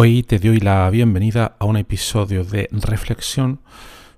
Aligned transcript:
Hoy 0.00 0.22
te 0.22 0.38
doy 0.38 0.60
la 0.60 0.88
bienvenida 0.90 1.56
a 1.58 1.64
un 1.64 1.76
episodio 1.76 2.44
de 2.44 2.68
reflexión 2.70 3.62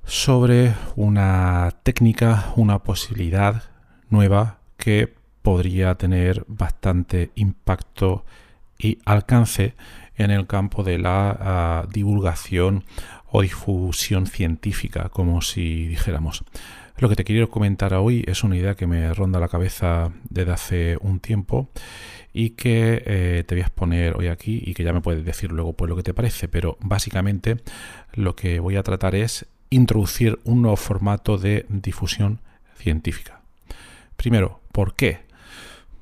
sobre 0.05 0.75
una 0.95 1.73
técnica, 1.83 2.53
una 2.57 2.81
posibilidad 2.81 3.63
nueva 4.11 4.59
que 4.77 5.15
podría 5.41 5.95
tener 5.95 6.45
bastante 6.49 7.31
impacto 7.35 8.27
y 8.79 8.99
alcance 9.07 9.75
en 10.17 10.31
el 10.31 10.47
campo 10.47 10.83
de 10.83 10.99
la 10.99 11.31
ah, 11.41 11.87
divulgación 11.91 12.85
o 13.31 13.41
difusión 13.41 14.27
científica, 14.27 15.09
como 15.09 15.41
si 15.41 15.87
dijéramos. 15.87 16.45
Lo 16.99 17.09
que 17.09 17.17
te 17.17 17.25
quiero 17.25 17.49
comentar 17.49 17.95
hoy 17.95 18.23
es 18.27 18.45
una 18.45 18.59
idea 18.59 18.75
que 18.75 18.87
me 18.87 19.15
ronda 19.15 19.41
la 19.41 19.49
cabeza 19.49 20.13
desde 20.29 20.53
hace 20.53 20.99
un 21.01 21.21
tiempo 21.21 21.71
y 22.33 22.51
que 22.51 23.03
eh, 23.05 23.45
te 23.47 23.55
voy 23.55 23.63
a 23.63 23.67
exponer 23.67 24.17
hoy 24.17 24.29
aquí 24.29 24.63
y 24.65 24.75
que 24.75 24.85
ya 24.85 24.93
me 24.93 25.01
puedes 25.01 25.25
decir 25.25 25.53
luego 25.53 25.73
pues 25.73 25.89
lo 25.89 25.97
que 25.97 26.03
te 26.03 26.15
parece, 26.15 26.49
pero 26.49 26.77
básicamente 26.81 27.57
lo 28.15 28.37
que 28.37 28.61
voy 28.61 28.77
a 28.77 28.83
tratar 28.83 29.15
es 29.15 29.47
introducir 29.71 30.39
un 30.45 30.63
nuevo 30.63 30.77
formato 30.77 31.39
de 31.39 31.67
difusión 31.69 32.41
científica. 32.77 33.41
Primero, 34.17 34.61
¿por 34.73 34.95
qué? 34.95 35.21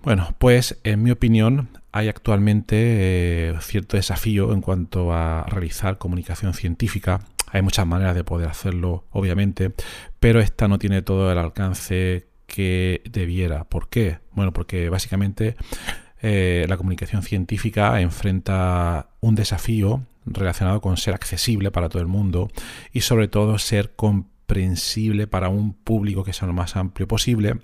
Bueno, 0.02 0.34
pues 0.38 0.78
en 0.84 1.02
mi 1.02 1.10
opinión 1.10 1.68
hay 1.92 2.08
actualmente 2.08 2.76
eh, 2.78 3.54
cierto 3.60 3.96
desafío 3.96 4.52
en 4.52 4.60
cuanto 4.60 5.12
a 5.12 5.44
realizar 5.48 5.98
comunicación 5.98 6.54
científica. 6.54 7.20
Hay 7.50 7.62
muchas 7.62 7.86
maneras 7.86 8.14
de 8.14 8.24
poder 8.24 8.48
hacerlo, 8.48 9.04
obviamente, 9.10 9.72
pero 10.20 10.40
esta 10.40 10.68
no 10.68 10.78
tiene 10.78 11.02
todo 11.02 11.32
el 11.32 11.38
alcance 11.38 12.26
que 12.46 13.02
debiera. 13.10 13.64
¿Por 13.64 13.88
qué? 13.88 14.18
Bueno, 14.32 14.52
porque 14.52 14.88
básicamente 14.88 15.56
eh, 16.20 16.66
la 16.68 16.76
comunicación 16.76 17.22
científica 17.22 18.00
enfrenta 18.00 19.10
un 19.20 19.34
desafío 19.34 20.02
relacionado 20.26 20.80
con 20.80 20.96
ser 20.96 21.14
accesible 21.14 21.70
para 21.70 21.88
todo 21.88 22.02
el 22.02 22.08
mundo 22.08 22.50
y 22.92 23.02
sobre 23.02 23.28
todo 23.28 23.58
ser 23.58 23.94
comprensible 23.94 25.26
para 25.26 25.48
un 25.48 25.72
público 25.72 26.24
que 26.24 26.32
sea 26.32 26.48
lo 26.48 26.54
más 26.54 26.76
amplio 26.76 27.08
posible 27.08 27.58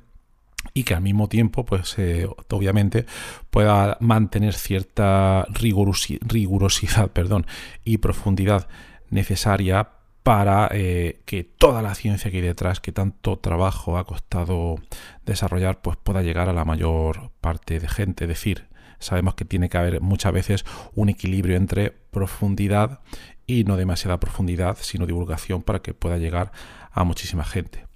y 0.73 0.85
que 0.85 0.95
al 0.95 1.03
mismo 1.03 1.29
tiempo, 1.29 1.65
pues 1.65 1.95
eh, 1.99 2.27
obviamente, 2.51 3.07
pueda 3.51 3.99
mantener 4.01 4.55
cierta 4.55 5.47
rigurosidad 5.51 7.11
perdón, 7.13 7.47
y 7.85 7.99
profundidad 7.99 8.69
necesaria 9.11 9.89
para 10.25 10.71
eh, 10.73 11.21
que 11.27 11.45
toda 11.45 11.83
la 11.83 11.95
ciencia 11.95 12.31
que 12.31 12.39
hay 12.39 12.43
detrás, 12.43 12.81
que 12.81 12.93
tanto 12.93 13.39
trabajo 13.39 13.99
ha 13.99 14.07
costado 14.07 14.77
desarrollar, 15.27 15.83
pues 15.83 15.99
pueda 15.99 16.23
llegar 16.23 16.49
a 16.49 16.55
la 16.55 16.65
mayor 16.65 17.31
parte 17.43 17.79
de 17.79 17.87
gente. 17.89 18.25
Es 18.25 18.29
decir, 18.29 18.67
sabemos 18.99 19.35
que 19.35 19.45
tiene 19.45 19.69
que 19.69 19.77
haber 19.77 20.01
muchas 20.01 20.33
veces 20.33 20.65
un 20.95 21.11
equilibrio 21.11 21.57
entre 21.57 21.91
profundidad 21.91 23.01
y 23.47 23.65
no 23.65 23.77
demasiada 23.77 24.19
profundidad, 24.19 24.79
sino 24.81 25.05
divulgación 25.07 25.63
para 25.63 25.83
que 25.83 25.93
pueda 25.93 26.17
llegar 26.17 26.53
a 26.91 27.05
muchísima 27.05 27.45
gente. 27.45 27.87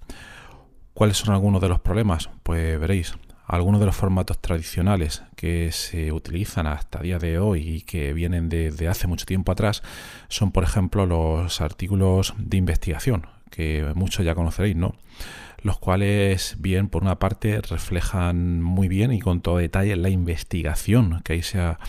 ¿Cuáles 0.93 1.17
son 1.17 1.33
algunos 1.33 1.61
de 1.61 1.69
los 1.69 1.79
problemas? 1.79 2.29
Pues 2.43 2.79
veréis, 2.79 3.15
algunos 3.49 3.79
de 3.79 3.87
los 3.87 3.95
formatos 3.95 4.37
tradicionales 4.39 5.23
que 5.35 5.71
se 5.71 6.11
utilizan 6.11 6.67
hasta 6.67 7.01
día 7.01 7.17
de 7.17 7.39
hoy 7.39 7.67
y 7.67 7.81
que 7.81 8.13
vienen 8.13 8.47
desde 8.47 8.87
hace 8.87 9.07
mucho 9.07 9.25
tiempo 9.25 9.51
atrás 9.51 9.81
son, 10.27 10.51
por 10.51 10.63
ejemplo, 10.63 11.07
los 11.07 11.59
artículos 11.59 12.35
de 12.37 12.57
investigación, 12.57 13.25
que 13.49 13.91
muchos 13.95 14.23
ya 14.23 14.35
conoceréis, 14.35 14.75
¿no? 14.75 14.93
Los 15.63 15.79
cuales, 15.79 16.57
bien, 16.59 16.89
por 16.89 17.01
una 17.01 17.17
parte, 17.17 17.59
reflejan 17.61 18.61
muy 18.61 18.87
bien 18.87 19.11
y 19.11 19.19
con 19.19 19.41
todo 19.41 19.57
detalle 19.57 19.95
la 19.95 20.09
investigación 20.09 21.21
que 21.23 21.33
ahí 21.33 21.41
se 21.41 21.59
ha 21.59 21.79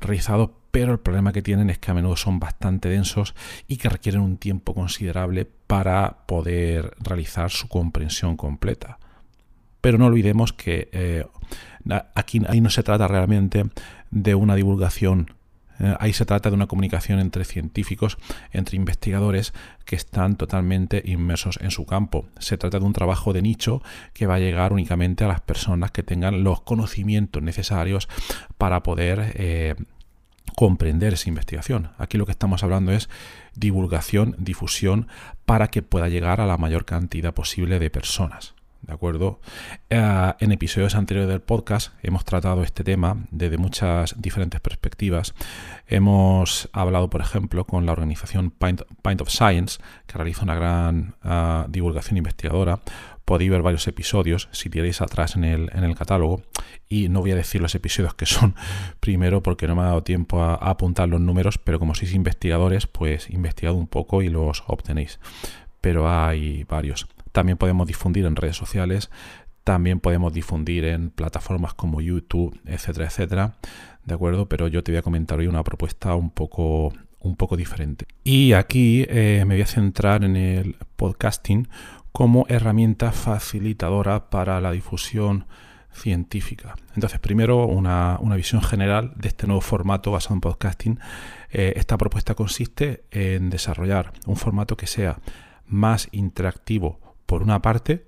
realizado, 0.00 0.56
pero 0.70 0.92
el 0.92 1.00
problema 1.00 1.34
que 1.34 1.42
tienen 1.42 1.68
es 1.68 1.78
que 1.78 1.90
a 1.90 1.94
menudo 1.94 2.16
son 2.16 2.40
bastante 2.40 2.88
densos 2.88 3.34
y 3.68 3.76
que 3.76 3.90
requieren 3.90 4.22
un 4.22 4.38
tiempo 4.38 4.72
considerable 4.72 5.44
para 5.44 6.24
poder 6.26 6.94
realizar 6.98 7.50
su 7.50 7.68
comprensión 7.68 8.38
completa. 8.38 8.98
Pero 9.80 9.98
no 9.98 10.06
olvidemos 10.06 10.52
que 10.52 10.88
eh, 10.92 11.24
aquí 12.14 12.40
ahí 12.48 12.60
no 12.60 12.70
se 12.70 12.82
trata 12.82 13.08
realmente 13.08 13.64
de 14.10 14.34
una 14.34 14.54
divulgación 14.54 15.34
eh, 15.80 15.96
ahí 15.98 16.12
se 16.12 16.26
trata 16.26 16.50
de 16.50 16.56
una 16.56 16.66
comunicación 16.66 17.18
entre 17.18 17.44
científicos, 17.44 18.18
entre 18.52 18.76
investigadores 18.76 19.54
que 19.86 19.96
están 19.96 20.36
totalmente 20.36 21.02
inmersos 21.06 21.58
en 21.62 21.70
su 21.70 21.86
campo. 21.86 22.28
Se 22.38 22.58
trata 22.58 22.78
de 22.78 22.84
un 22.84 22.92
trabajo 22.92 23.32
de 23.32 23.42
nicho 23.42 23.82
que 24.12 24.26
va 24.26 24.34
a 24.34 24.38
llegar 24.38 24.72
únicamente 24.72 25.24
a 25.24 25.28
las 25.28 25.40
personas 25.40 25.90
que 25.90 26.02
tengan 26.02 26.44
los 26.44 26.60
conocimientos 26.60 27.42
necesarios 27.42 28.08
para 28.58 28.82
poder 28.82 29.32
eh, 29.36 29.74
comprender 30.54 31.14
esa 31.14 31.30
investigación. 31.30 31.92
Aquí 31.96 32.18
lo 32.18 32.26
que 32.26 32.32
estamos 32.32 32.62
hablando 32.62 32.92
es 32.92 33.08
divulgación, 33.54 34.36
difusión, 34.38 35.08
para 35.46 35.68
que 35.68 35.80
pueda 35.80 36.08
llegar 36.08 36.42
a 36.42 36.46
la 36.46 36.58
mayor 36.58 36.84
cantidad 36.84 37.32
posible 37.32 37.78
de 37.78 37.88
personas. 37.88 38.54
¿De 38.90 38.94
acuerdo? 38.94 39.38
Eh, 39.88 40.32
en 40.40 40.50
episodios 40.50 40.96
anteriores 40.96 41.28
del 41.28 41.40
podcast 41.40 41.92
hemos 42.02 42.24
tratado 42.24 42.64
este 42.64 42.82
tema 42.82 43.18
desde 43.30 43.56
muchas 43.56 44.20
diferentes 44.20 44.60
perspectivas. 44.60 45.32
Hemos 45.86 46.68
hablado, 46.72 47.08
por 47.08 47.20
ejemplo, 47.20 47.64
con 47.64 47.86
la 47.86 47.92
organización 47.92 48.50
Pint, 48.50 49.20
of 49.20 49.30
Science, 49.30 49.78
que 50.08 50.18
realiza 50.18 50.42
una 50.42 50.56
gran 50.56 51.14
eh, 51.24 51.64
divulgación 51.68 52.18
investigadora. 52.18 52.80
Podéis 53.24 53.52
ver 53.52 53.62
varios 53.62 53.86
episodios 53.86 54.48
si 54.50 54.68
tiráis 54.70 55.00
atrás 55.00 55.36
en 55.36 55.44
el, 55.44 55.70
en 55.72 55.84
el, 55.84 55.94
catálogo. 55.94 56.42
Y 56.88 57.08
no 57.08 57.20
voy 57.20 57.30
a 57.30 57.36
decir 57.36 57.60
los 57.60 57.76
episodios 57.76 58.14
que 58.14 58.26
son 58.26 58.56
primero 58.98 59.40
porque 59.40 59.68
no 59.68 59.76
me 59.76 59.82
ha 59.82 59.86
dado 59.86 60.02
tiempo 60.02 60.42
a, 60.42 60.54
a 60.54 60.70
apuntar 60.70 61.08
los 61.08 61.20
números, 61.20 61.58
pero 61.58 61.78
como 61.78 61.94
sois 61.94 62.12
investigadores, 62.12 62.88
pues 62.88 63.30
investigad 63.30 63.72
un 63.72 63.86
poco 63.86 64.20
y 64.22 64.30
los 64.30 64.64
obtenéis. 64.66 65.20
Pero 65.80 66.10
hay 66.10 66.64
varios. 66.64 67.06
También 67.32 67.58
podemos 67.58 67.86
difundir 67.86 68.26
en 68.26 68.36
redes 68.36 68.56
sociales, 68.56 69.10
también 69.64 70.00
podemos 70.00 70.32
difundir 70.32 70.84
en 70.84 71.10
plataformas 71.10 71.74
como 71.74 72.00
YouTube, 72.00 72.58
etcétera, 72.64 73.06
etcétera. 73.06 73.54
¿De 74.04 74.14
acuerdo? 74.14 74.48
Pero 74.48 74.68
yo 74.68 74.82
te 74.82 74.92
voy 74.92 74.98
a 74.98 75.02
comentar 75.02 75.38
hoy 75.38 75.46
una 75.46 75.62
propuesta 75.62 76.14
un 76.14 76.30
poco, 76.30 76.92
un 77.20 77.36
poco 77.36 77.56
diferente. 77.56 78.06
Y 78.24 78.54
aquí 78.54 79.04
eh, 79.08 79.44
me 79.46 79.54
voy 79.54 79.62
a 79.62 79.66
centrar 79.66 80.24
en 80.24 80.36
el 80.36 80.76
podcasting 80.96 81.68
como 82.12 82.46
herramienta 82.48 83.12
facilitadora 83.12 84.30
para 84.30 84.60
la 84.60 84.72
difusión 84.72 85.46
científica. 85.92 86.76
Entonces, 86.94 87.18
primero 87.20 87.66
una, 87.66 88.18
visión 88.36 88.62
general 88.62 89.12
de 89.16 89.28
este 89.28 89.46
nuevo 89.46 89.60
formato 89.60 90.10
basado 90.10 90.34
en 90.34 90.40
podcasting. 90.40 90.98
Eh, 91.50 91.74
esta 91.76 91.98
propuesta 91.98 92.34
consiste 92.34 93.04
en 93.10 93.50
desarrollar 93.50 94.12
un 94.26 94.36
formato 94.36 94.76
que 94.76 94.86
sea 94.86 95.18
más 95.66 96.08
interactivo 96.12 97.09
por 97.30 97.44
una 97.44 97.62
parte, 97.62 98.04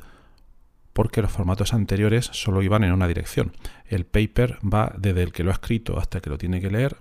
porque 0.93 1.23
los 1.23 1.31
formatos 1.31 1.75
anteriores 1.75 2.29
solo 2.33 2.61
iban 2.61 2.83
en 2.83 2.91
una 2.93 3.07
dirección. 3.07 3.53
El 3.87 4.05
paper 4.05 4.59
va 4.63 4.93
desde 4.99 5.23
el 5.23 5.31
que 5.31 5.45
lo 5.45 5.51
ha 5.51 5.53
escrito 5.53 5.97
hasta 5.97 6.19
el 6.19 6.23
que 6.23 6.31
lo 6.31 6.39
tiene 6.39 6.61
que 6.61 6.71
leer 6.71 6.97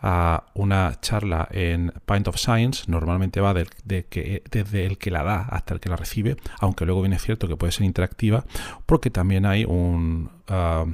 a 0.00 0.44
una 0.54 1.00
charla 1.00 1.48
en 1.50 1.92
Pint 2.04 2.28
of 2.28 2.36
Science, 2.36 2.84
normalmente 2.86 3.40
va 3.40 3.52
desde 3.52 4.86
el 4.86 4.96
que 4.96 5.10
la 5.10 5.24
da 5.24 5.40
hasta 5.40 5.74
el 5.74 5.80
que 5.80 5.88
la 5.88 5.96
recibe, 5.96 6.36
aunque 6.60 6.86
luego 6.86 7.02
viene 7.02 7.18
cierto 7.18 7.48
que 7.48 7.56
puede 7.56 7.72
ser 7.72 7.84
interactiva, 7.84 8.44
porque 8.86 9.10
también 9.10 9.44
hay 9.44 9.64
un, 9.64 10.30
ah, 10.46 10.84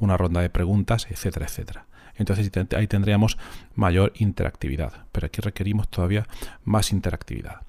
una 0.00 0.16
ronda 0.16 0.40
de 0.40 0.50
preguntas, 0.50 1.06
etcétera, 1.08 1.46
etcétera. 1.46 1.86
Entonces 2.16 2.50
ahí 2.74 2.88
tendríamos 2.88 3.38
mayor 3.76 4.12
interactividad, 4.16 5.04
pero 5.12 5.28
aquí 5.28 5.40
requerimos 5.40 5.88
todavía 5.88 6.26
más 6.64 6.90
interactividad. 6.90 7.60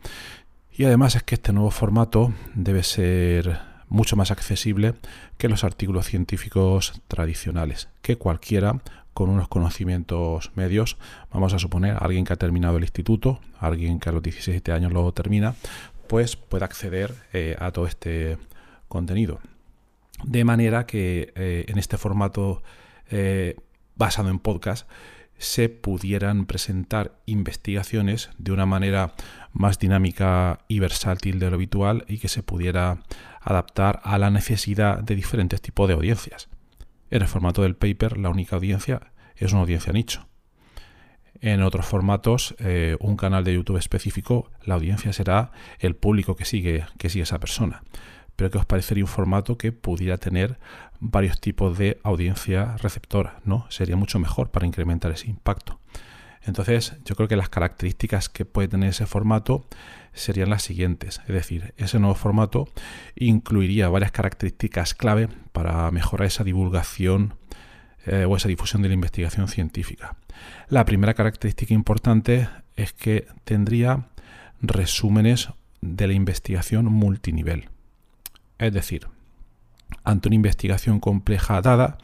Y 0.78 0.86
además 0.86 1.16
es 1.16 1.24
que 1.24 1.34
este 1.34 1.54
nuevo 1.54 1.72
formato 1.72 2.32
debe 2.54 2.84
ser 2.84 3.60
mucho 3.90 4.16
más 4.16 4.30
accesible 4.30 4.94
que 5.40 5.50
los 5.50 5.64
artículos 5.64 6.06
científicos 6.06 7.02
tradicionales, 7.08 7.90
que 8.04 8.18
cualquiera 8.18 8.80
con 9.16 9.32
unos 9.32 9.48
conocimientos 9.48 10.52
medios, 10.54 10.98
vamos 11.34 11.56
a 11.56 11.60
suponer 11.60 11.98
alguien 12.00 12.26
que 12.26 12.34
ha 12.34 12.36
terminado 12.36 12.78
el 12.78 12.84
instituto, 12.84 13.40
alguien 13.60 14.00
que 14.00 14.10
a 14.10 14.12
los 14.12 14.22
17 14.22 14.72
años 14.72 14.94
lo 14.94 15.12
termina, 15.14 15.56
pues 16.06 16.36
puede 16.36 16.66
acceder 16.66 17.16
eh, 17.34 17.56
a 17.60 17.72
todo 17.72 17.88
este 17.88 18.38
contenido. 18.88 19.40
De 20.24 20.44
manera 20.44 20.86
que 20.86 21.34
eh, 21.36 21.66
en 21.68 21.80
este 21.80 21.98
formato 21.98 22.62
eh, 23.10 23.56
basado 23.96 24.30
en 24.30 24.38
podcast 24.38 24.88
se 25.38 25.70
pudieran 25.70 26.46
presentar 26.46 27.20
investigaciones 27.26 28.30
de 28.38 28.52
una 28.52 28.66
manera 28.66 29.14
más 29.54 29.80
dinámica 29.80 30.60
y 30.68 30.80
versátil 30.80 31.40
de 31.40 31.50
lo 31.50 31.56
habitual 31.56 32.06
y 32.08 32.18
que 32.18 32.28
se 32.28 32.44
pudiera 32.44 33.04
adaptar 33.42 34.02
a 34.04 34.18
la 34.18 34.30
necesidad 34.30 35.00
de 35.00 35.16
diferentes 35.16 35.62
tipos 35.62 35.88
de 35.88 35.94
audiencias. 35.94 36.50
En 37.10 37.22
el 37.22 37.28
formato 37.28 37.62
del 37.62 37.76
paper, 37.76 38.18
la 38.18 38.30
única 38.30 38.56
audiencia 38.56 39.12
es 39.36 39.52
una 39.52 39.62
audiencia 39.62 39.94
nicho. 39.94 40.28
En 41.40 41.62
otros 41.62 41.86
formatos, 41.86 42.56
eh, 42.60 42.98
un 43.00 43.16
canal 43.16 43.44
de 43.44 43.54
YouTube 43.54 43.78
específico, 43.78 44.50
la 44.64 44.76
audiencia 44.76 45.14
será 45.14 45.52
el 45.80 45.96
público 45.96 46.36
que 46.36 46.46
sigue, 46.46 46.86
que 46.98 47.10
sigue 47.10 47.24
esa 47.24 47.40
persona. 47.40 47.84
Pero 48.38 48.52
¿qué 48.52 48.58
os 48.60 48.66
parecería 48.66 49.04
un 49.04 49.10
formato 49.10 49.58
que 49.58 49.74
pudiera 49.74 50.18
tener 50.18 50.58
varios 51.02 51.42
tipos 51.42 51.78
de 51.78 52.00
audiencia 52.04 52.78
receptora? 52.78 53.42
¿no? 53.44 53.66
Sería 53.70 53.98
mucho 53.98 54.20
mejor 54.20 54.52
para 54.52 54.66
incrementar 54.66 55.12
ese 55.12 55.28
impacto. 55.28 55.82
Entonces, 56.46 56.94
yo 57.04 57.16
creo 57.16 57.28
que 57.28 57.36
las 57.36 57.50
características 57.50 58.30
que 58.30 58.46
puede 58.46 58.70
tener 58.70 58.92
ese 58.92 59.06
formato 59.06 59.66
serían 60.14 60.50
las 60.50 60.64
siguientes. 60.64 61.20
Es 61.28 61.34
decir, 61.34 61.74
ese 61.76 62.00
nuevo 62.00 62.16
formato 62.16 62.70
incluiría 63.16 63.90
varias 63.90 64.12
características 64.12 64.94
clave 64.94 65.28
para 65.52 65.92
mejorar 65.92 66.28
esa 66.28 66.46
divulgación 66.46 67.34
eh, 68.06 68.26
o 68.26 68.38
esa 68.38 68.48
difusión 68.48 68.82
de 68.82 68.88
la 68.88 68.94
investigación 68.94 69.50
científica. 69.50 70.16
La 70.70 70.86
primera 70.86 71.16
característica 71.16 71.74
importante 71.74 72.48
es 72.78 72.94
que 72.94 73.28
tendría 73.44 74.08
resúmenes 74.62 75.50
de 75.82 76.08
la 76.08 76.14
investigación 76.14 76.86
multinivel. 76.86 77.70
Es 78.60 78.74
decir, 78.74 79.08
ante 80.04 80.30
una 80.30 80.36
investigación 80.36 81.00
compleja 81.00 81.62
dada, 81.62 81.98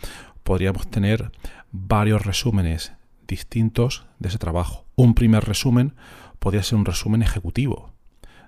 podríamos 0.44 0.90
tener 0.90 1.32
varios 1.72 2.26
resúmenes 2.26 2.94
distintos 3.28 4.06
de 4.20 4.30
ese 4.30 4.38
trabajo. 4.38 4.86
Un 4.96 5.16
primer 5.16 5.46
resumen 5.46 5.96
podría 6.40 6.64
ser 6.64 6.78
un 6.78 6.86
resumen 6.86 7.24
ejecutivo, 7.24 7.94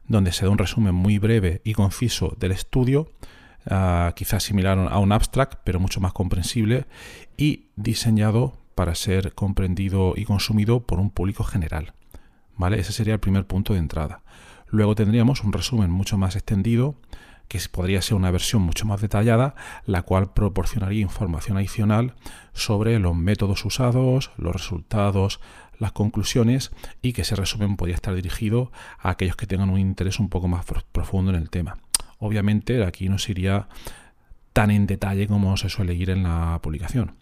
donde 0.08 0.32
se 0.32 0.46
da 0.46 0.52
un 0.52 0.58
resumen 0.58 0.94
muy 0.94 1.18
breve 1.18 1.62
y 1.64 1.74
conciso 1.74 2.36
del 2.40 2.52
estudio, 2.52 3.12
ah, 3.70 4.14
quizás 4.16 4.44
similar 4.44 4.78
a 4.78 5.00
un 5.00 5.12
abstract, 5.12 5.62
pero 5.64 5.80
mucho 5.80 6.02
más 6.02 6.14
comprensible 6.14 6.86
y 7.38 7.68
diseñado 7.76 8.58
para 8.76 8.94
ser 8.94 9.34
comprendido 9.34 10.14
y 10.16 10.26
consumido 10.26 10.82
por 10.82 11.00
un 11.00 11.10
público 11.10 11.44
general. 11.44 11.94
¿Vale? 12.58 12.80
Ese 12.80 12.94
sería 12.94 13.14
el 13.14 13.20
primer 13.20 13.48
punto 13.48 13.74
de 13.74 13.80
entrada. 13.80 14.22
Luego 14.68 14.96
tendríamos 14.96 15.44
un 15.44 15.54
resumen 15.54 15.90
mucho 15.90 16.18
más 16.18 16.36
extendido, 16.36 16.96
que 17.48 17.60
podría 17.72 18.02
ser 18.02 18.16
una 18.16 18.32
versión 18.32 18.62
mucho 18.62 18.86
más 18.86 19.02
detallada, 19.02 19.56
la 19.86 20.02
cual 20.02 20.34
proporcionaría 20.34 21.02
información 21.02 21.58
adicional 21.58 22.16
sobre 22.54 23.00
los 23.00 23.16
métodos 23.16 23.66
usados, 23.66 24.32
los 24.38 24.54
resultados, 24.54 25.40
las 25.80 25.92
conclusiones 25.92 26.72
y 27.02 27.14
que 27.14 27.22
ese 27.22 27.36
resumen 27.36 27.76
podría 27.76 27.96
estar 27.96 28.16
dirigido 28.16 28.72
a 29.00 29.12
aquellos 29.12 29.36
que 29.36 29.48
tengan 29.48 29.70
un 29.70 29.80
interés 29.80 30.20
un 30.20 30.30
poco 30.30 30.48
más 30.48 30.66
profundo 30.92 31.32
en 31.32 31.38
el 31.38 31.50
tema. 31.50 31.78
Obviamente 32.20 32.84
aquí 32.84 33.10
no 33.10 33.18
sería 33.18 33.68
tan 34.54 34.72
en 34.72 34.88
detalle 34.88 35.28
como 35.28 35.58
se 35.58 35.70
suele 35.70 35.94
ir 35.96 36.10
en 36.10 36.24
la 36.24 36.60
publicación. 36.62 37.16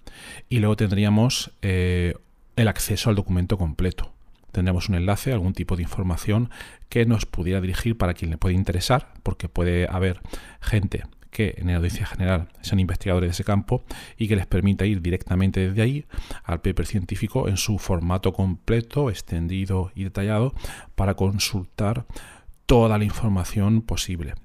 Y 0.49 0.59
luego 0.59 0.75
tendríamos 0.75 1.51
eh, 1.63 2.15
el 2.55 2.67
acceso 2.67 3.09
al 3.09 3.15
documento 3.15 3.57
completo 3.57 4.12
tendremos 4.53 4.87
un 4.87 4.95
enlace, 4.95 5.33
algún 5.33 5.53
tipo 5.53 5.75
de 5.75 5.83
información 5.83 6.49
que 6.87 7.05
nos 7.05 7.25
pudiera 7.25 7.59
dirigir 7.59 7.97
para 7.97 8.13
quien 8.13 8.31
le 8.31 8.37
puede 8.37 8.55
interesar, 8.55 9.13
porque 9.23 9.49
puede 9.49 9.87
haber 9.89 10.21
gente 10.61 11.03
que 11.31 11.55
en 11.57 11.67
la 11.67 11.77
audiencia 11.77 12.05
general 12.05 12.47
sean 12.61 12.79
investigadores 12.79 13.29
de 13.29 13.31
ese 13.31 13.43
campo 13.43 13.83
y 14.17 14.27
que 14.27 14.35
les 14.35 14.45
permita 14.45 14.85
ir 14.85 15.01
directamente 15.01 15.67
desde 15.67 15.81
ahí 15.81 16.05
al 16.43 16.61
paper 16.61 16.85
científico 16.85 17.49
en 17.49 17.57
su 17.57 17.79
formato 17.79 18.31
completo, 18.31 19.09
extendido 19.09 19.91
y 19.95 20.03
detallado 20.03 20.53
para 20.95 21.15
consultar 21.15 22.05
toda 22.67 22.97
la 22.97 23.03
información 23.03 23.81
posible. 23.81 24.35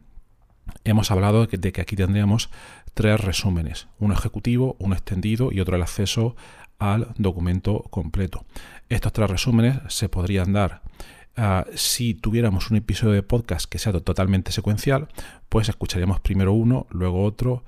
Hemos 0.84 1.10
hablado 1.10 1.46
de 1.46 1.72
que, 1.72 1.80
aquí 1.80 1.96
tendríamos 1.96 2.50
tres 2.94 3.20
resúmenes, 3.20 3.88
uno 3.98 4.14
ejecutivo, 4.14 4.76
uno 4.78 4.94
extendido 4.94 5.52
y 5.52 5.60
otro 5.60 5.76
el 5.76 5.82
acceso 5.82 6.34
al 6.78 7.14
documento 7.16 7.84
completo. 7.90 8.44
Estos 8.88 9.12
tres 9.12 9.30
resúmenes 9.30 9.78
se 9.88 10.08
podrían 10.08 10.52
dar 10.52 10.82
ah, 11.36 11.66
si 11.74 12.14
tuviéramos 12.14 12.70
un 12.70 12.76
episodio 12.76 13.14
de 13.14 13.22
podcast 13.22 13.68
que 13.70 13.78
sea 13.78 13.92
totalmente 13.92 14.52
secuencial, 14.52 15.08
pues 15.48 15.68
escucharíamos 15.68 16.20
primero 16.20 16.52
uno, 16.52 16.86
luego 16.90 17.24
otro, 17.24 17.64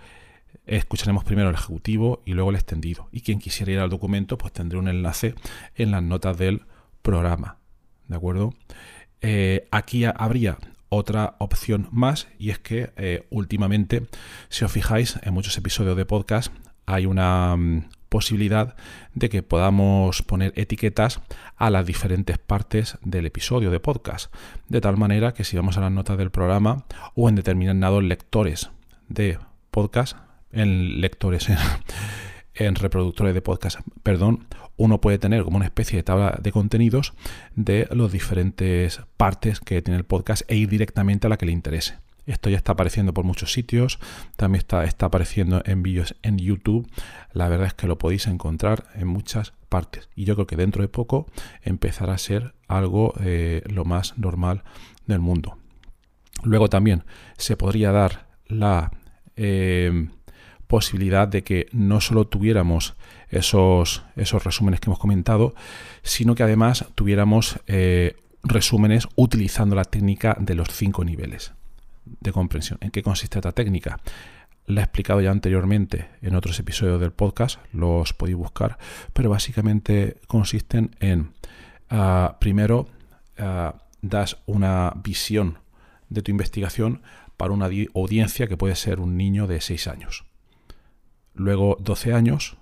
escucharemos 0.66 1.24
primero 1.24 1.48
el 1.48 1.54
ejecutivo 1.54 2.22
y 2.24 2.34
luego 2.34 2.50
el 2.50 2.56
extendido. 2.56 3.08
Y 3.12 3.22
quien 3.22 3.38
quisiera 3.38 3.72
ir 3.72 3.78
al 3.80 3.90
documento, 3.90 4.38
pues 4.38 4.52
tendrá 4.52 4.78
un 4.78 4.88
enlace 4.88 5.34
en 5.74 5.90
las 5.90 6.02
notas 6.02 6.38
del 6.38 6.62
programa. 7.02 7.56
¿De 8.06 8.16
acuerdo? 8.16 8.54
Eh, 9.20 9.68
aquí 9.70 10.04
habría 10.04 10.58
otra 10.88 11.36
opción 11.38 11.88
más 11.92 12.28
y 12.38 12.50
es 12.50 12.58
que 12.58 12.92
eh, 12.96 13.26
últimamente, 13.30 14.06
si 14.48 14.64
os 14.64 14.72
fijáis, 14.72 15.18
en 15.22 15.32
muchos 15.32 15.56
episodios 15.56 15.96
de 15.96 16.04
podcast 16.04 16.52
hay 16.86 17.06
una, 17.06 17.56
mm, 17.56 17.84
posibilidad 18.10 18.76
de 19.14 19.30
que 19.30 19.42
podamos 19.42 20.22
poner 20.22 20.52
etiquetas 20.56 21.20
a 21.56 21.70
las 21.70 21.86
diferentes 21.86 22.36
partes 22.36 22.98
del 23.02 23.24
episodio 23.24 23.70
de 23.70 23.80
podcast. 23.80 24.34
De 24.68 24.82
tal 24.82 24.98
manera 24.98 25.32
que 25.32 25.44
si 25.44 25.56
vamos 25.56 25.78
a 25.78 25.80
las 25.80 25.92
notas 25.92 26.18
del 26.18 26.30
programa 26.30 26.84
o 27.14 27.30
en 27.30 27.36
determinados 27.36 28.02
lectores 28.02 28.70
de 29.08 29.38
podcast, 29.70 30.18
en 30.52 31.00
lectores 31.00 31.48
en, 32.54 32.74
reproductores 32.74 33.32
de 33.32 33.42
podcast, 33.42 33.80
perdón, 34.02 34.46
uno 34.76 35.00
puede 35.00 35.18
tener 35.18 35.44
como 35.44 35.56
una 35.56 35.66
especie 35.66 35.96
de 35.96 36.02
tabla 36.02 36.38
de 36.42 36.52
contenidos 36.52 37.14
de 37.54 37.88
las 37.90 38.12
diferentes 38.12 39.00
partes 39.16 39.60
que 39.60 39.80
tiene 39.82 39.98
el 39.98 40.04
podcast 40.04 40.42
e 40.48 40.56
ir 40.56 40.68
directamente 40.68 41.26
a 41.26 41.30
la 41.30 41.36
que 41.36 41.46
le 41.46 41.52
interese. 41.52 41.98
Esto 42.26 42.50
ya 42.50 42.56
está 42.56 42.72
apareciendo 42.72 43.14
por 43.14 43.24
muchos 43.24 43.52
sitios, 43.52 43.98
también 44.36 44.60
está, 44.60 44.84
está 44.84 45.06
apareciendo 45.06 45.62
en 45.64 45.82
vídeos 45.82 46.14
en 46.22 46.38
YouTube. 46.38 46.90
La 47.32 47.48
verdad 47.48 47.68
es 47.68 47.74
que 47.74 47.86
lo 47.86 47.98
podéis 47.98 48.26
encontrar 48.26 48.88
en 48.94 49.08
muchas 49.08 49.52
partes. 49.68 50.08
Y 50.14 50.24
yo 50.24 50.34
creo 50.34 50.46
que 50.46 50.56
dentro 50.56 50.82
de 50.82 50.88
poco 50.88 51.26
empezará 51.62 52.14
a 52.14 52.18
ser 52.18 52.54
algo 52.68 53.14
eh, 53.20 53.62
lo 53.66 53.84
más 53.84 54.18
normal 54.18 54.64
del 55.06 55.20
mundo. 55.20 55.58
Luego 56.42 56.68
también 56.68 57.04
se 57.36 57.56
podría 57.56 57.92
dar 57.92 58.28
la 58.46 58.90
eh, 59.36 60.08
posibilidad 60.66 61.28
de 61.28 61.42
que 61.42 61.66
no 61.72 62.00
solo 62.00 62.26
tuviéramos 62.26 62.94
esos, 63.28 64.04
esos 64.16 64.44
resúmenes 64.44 64.80
que 64.80 64.88
hemos 64.88 64.98
comentado, 64.98 65.54
sino 66.02 66.34
que 66.34 66.42
además 66.42 66.86
tuviéramos 66.94 67.60
eh, 67.66 68.16
resúmenes 68.42 69.08
utilizando 69.16 69.76
la 69.76 69.84
técnica 69.84 70.36
de 70.40 70.54
los 70.54 70.68
cinco 70.68 71.04
niveles 71.04 71.52
de 72.20 72.32
comprensión. 72.32 72.78
¿En 72.80 72.90
qué 72.90 73.02
consiste 73.02 73.38
esta 73.38 73.52
técnica? 73.52 74.00
La 74.66 74.82
he 74.82 74.84
explicado 74.84 75.20
ya 75.20 75.30
anteriormente 75.30 76.08
en 76.22 76.34
otros 76.34 76.58
episodios 76.58 77.00
del 77.00 77.12
podcast, 77.12 77.58
los 77.72 78.12
podéis 78.12 78.36
buscar, 78.36 78.78
pero 79.12 79.30
básicamente 79.30 80.20
consisten 80.26 80.94
en, 81.00 81.32
ah, 81.88 82.36
primero, 82.40 82.86
uh, 83.38 83.76
das 84.02 84.38
una 84.46 84.92
visión 85.02 85.58
de 86.08 86.22
tu 86.22 86.30
investigación 86.30 87.02
para 87.36 87.52
una 87.52 87.68
audiencia 87.94 88.46
que 88.46 88.56
puede 88.56 88.76
ser 88.76 89.00
un 89.00 89.16
niño 89.16 89.46
de 89.46 89.60
6 89.60 89.88
años, 89.88 90.24
luego 91.34 91.76
12 91.80 92.12
años, 92.12 92.56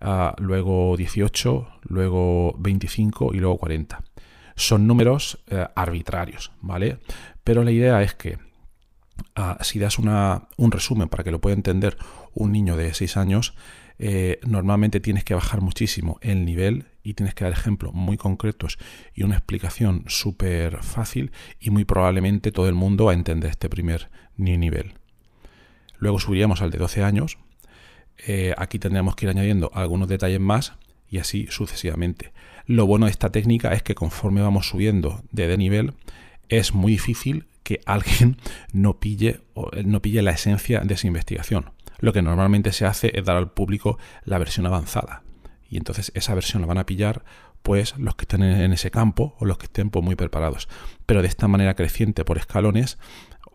ah, 0.00 0.34
luego 0.38 0.96
18, 0.96 1.68
luego 1.82 2.54
25 2.58 3.34
y 3.34 3.38
luego 3.38 3.58
40. 3.58 4.04
Son 4.56 4.86
números 4.86 5.42
eh, 5.48 5.66
arbitrarios, 5.74 6.52
¿vale? 6.60 6.98
Pero 7.42 7.64
la 7.64 7.72
idea 7.72 8.02
es 8.02 8.14
que 8.14 8.38
si 9.62 9.78
das 9.78 9.98
un 9.98 10.70
resumen 10.70 11.08
para 11.08 11.24
que 11.24 11.30
lo 11.30 11.40
pueda 11.40 11.56
entender 11.56 11.96
un 12.32 12.52
niño 12.52 12.76
de 12.76 12.94
6 12.94 13.16
años, 13.16 13.54
eh, 13.98 14.40
normalmente 14.44 14.98
tienes 14.98 15.24
que 15.24 15.34
bajar 15.34 15.60
muchísimo 15.60 16.18
el 16.20 16.44
nivel 16.44 16.86
y 17.04 17.14
tienes 17.14 17.34
que 17.34 17.44
dar 17.44 17.52
ejemplos 17.52 17.94
muy 17.94 18.16
concretos 18.16 18.78
y 19.14 19.22
una 19.22 19.36
explicación 19.36 20.04
súper 20.08 20.82
fácil 20.82 21.30
y 21.60 21.70
muy 21.70 21.84
probablemente 21.84 22.50
todo 22.50 22.68
el 22.68 22.74
mundo 22.74 23.06
va 23.06 23.12
a 23.12 23.14
entender 23.14 23.50
este 23.50 23.68
primer 23.68 24.10
nivel. 24.36 24.94
Luego 25.98 26.18
subiríamos 26.18 26.60
al 26.60 26.70
de 26.70 26.78
12 26.78 27.04
años. 27.04 27.38
Eh, 28.26 28.54
aquí 28.58 28.78
tendríamos 28.78 29.14
que 29.14 29.26
ir 29.26 29.30
añadiendo 29.30 29.70
algunos 29.74 30.08
detalles 30.08 30.40
más 30.40 30.74
y 31.08 31.18
así 31.18 31.46
sucesivamente. 31.50 32.32
Lo 32.66 32.86
bueno 32.86 33.06
de 33.06 33.12
esta 33.12 33.30
técnica 33.30 33.72
es 33.72 33.82
que 33.82 33.94
conforme 33.94 34.42
vamos 34.42 34.68
subiendo 34.68 35.22
de 35.30 35.56
nivel, 35.56 35.94
es 36.48 36.74
muy 36.74 36.92
difícil 36.92 37.46
que 37.64 37.80
alguien 37.86 38.36
no 38.72 39.00
pille, 39.00 39.40
no 39.84 40.00
pille 40.00 40.22
la 40.22 40.30
esencia 40.30 40.80
de 40.80 40.94
esa 40.94 41.08
investigación. 41.08 41.72
Lo 41.98 42.12
que 42.12 42.22
normalmente 42.22 42.72
se 42.72 42.86
hace 42.86 43.18
es 43.18 43.24
dar 43.24 43.36
al 43.36 43.50
público 43.50 43.98
la 44.24 44.38
versión 44.38 44.66
avanzada. 44.66 45.22
Y 45.68 45.78
entonces 45.78 46.12
esa 46.14 46.34
versión 46.34 46.62
la 46.62 46.68
van 46.68 46.78
a 46.78 46.86
pillar 46.86 47.24
pues 47.62 47.96
los 47.96 48.14
que 48.14 48.24
estén 48.24 48.42
en 48.42 48.72
ese 48.74 48.90
campo 48.90 49.34
o 49.40 49.46
los 49.46 49.56
que 49.56 49.64
estén 49.64 49.88
pues, 49.88 50.04
muy 50.04 50.14
preparados. 50.14 50.68
Pero 51.06 51.22
de 51.22 51.28
esta 51.28 51.48
manera 51.48 51.74
creciente 51.74 52.24
por 52.24 52.36
escalones, 52.36 52.98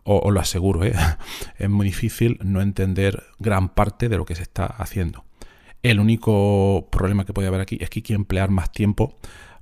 os 0.02 0.32
lo 0.32 0.40
aseguro, 0.40 0.84
¿eh? 0.84 0.92
es 1.58 1.70
muy 1.70 1.86
difícil 1.86 2.38
no 2.42 2.60
entender 2.60 3.22
gran 3.38 3.68
parte 3.68 4.08
de 4.08 4.16
lo 4.16 4.24
que 4.24 4.34
se 4.34 4.42
está 4.42 4.66
haciendo. 4.66 5.24
El 5.82 6.00
único 6.00 6.88
problema 6.90 7.24
que 7.24 7.32
puede 7.32 7.48
haber 7.48 7.60
aquí 7.60 7.78
es 7.80 7.88
que 7.88 8.00
hay 8.00 8.02
que 8.02 8.14
emplear 8.14 8.50
más 8.50 8.72
tiempo 8.72 9.16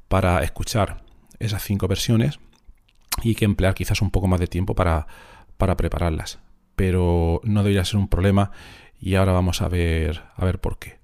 para 0.09 0.43
escuchar 0.43 1.05
esas 1.39 1.63
cinco 1.63 1.87
versiones 1.87 2.41
y 3.23 3.35
que 3.35 3.45
emplear 3.45 3.75
quizás 3.75 4.03
un 4.03 4.11
poco 4.11 4.27
más 4.27 4.41
de 4.41 4.47
tiempo 4.47 4.75
para, 4.75 5.07
para 5.57 5.77
prepararlas. 5.77 6.39
Pero 6.77 7.41
no 7.45 7.63
debería 7.63 7.85
ser 7.85 7.99
un 7.99 8.09
problema 8.09 8.51
y 9.01 9.15
ahora 9.15 9.33
vamos 9.33 9.63
a 9.63 9.69
ver, 9.69 10.23
a 10.37 10.45
ver 10.45 10.61
por 10.61 10.79
qué. 10.79 10.99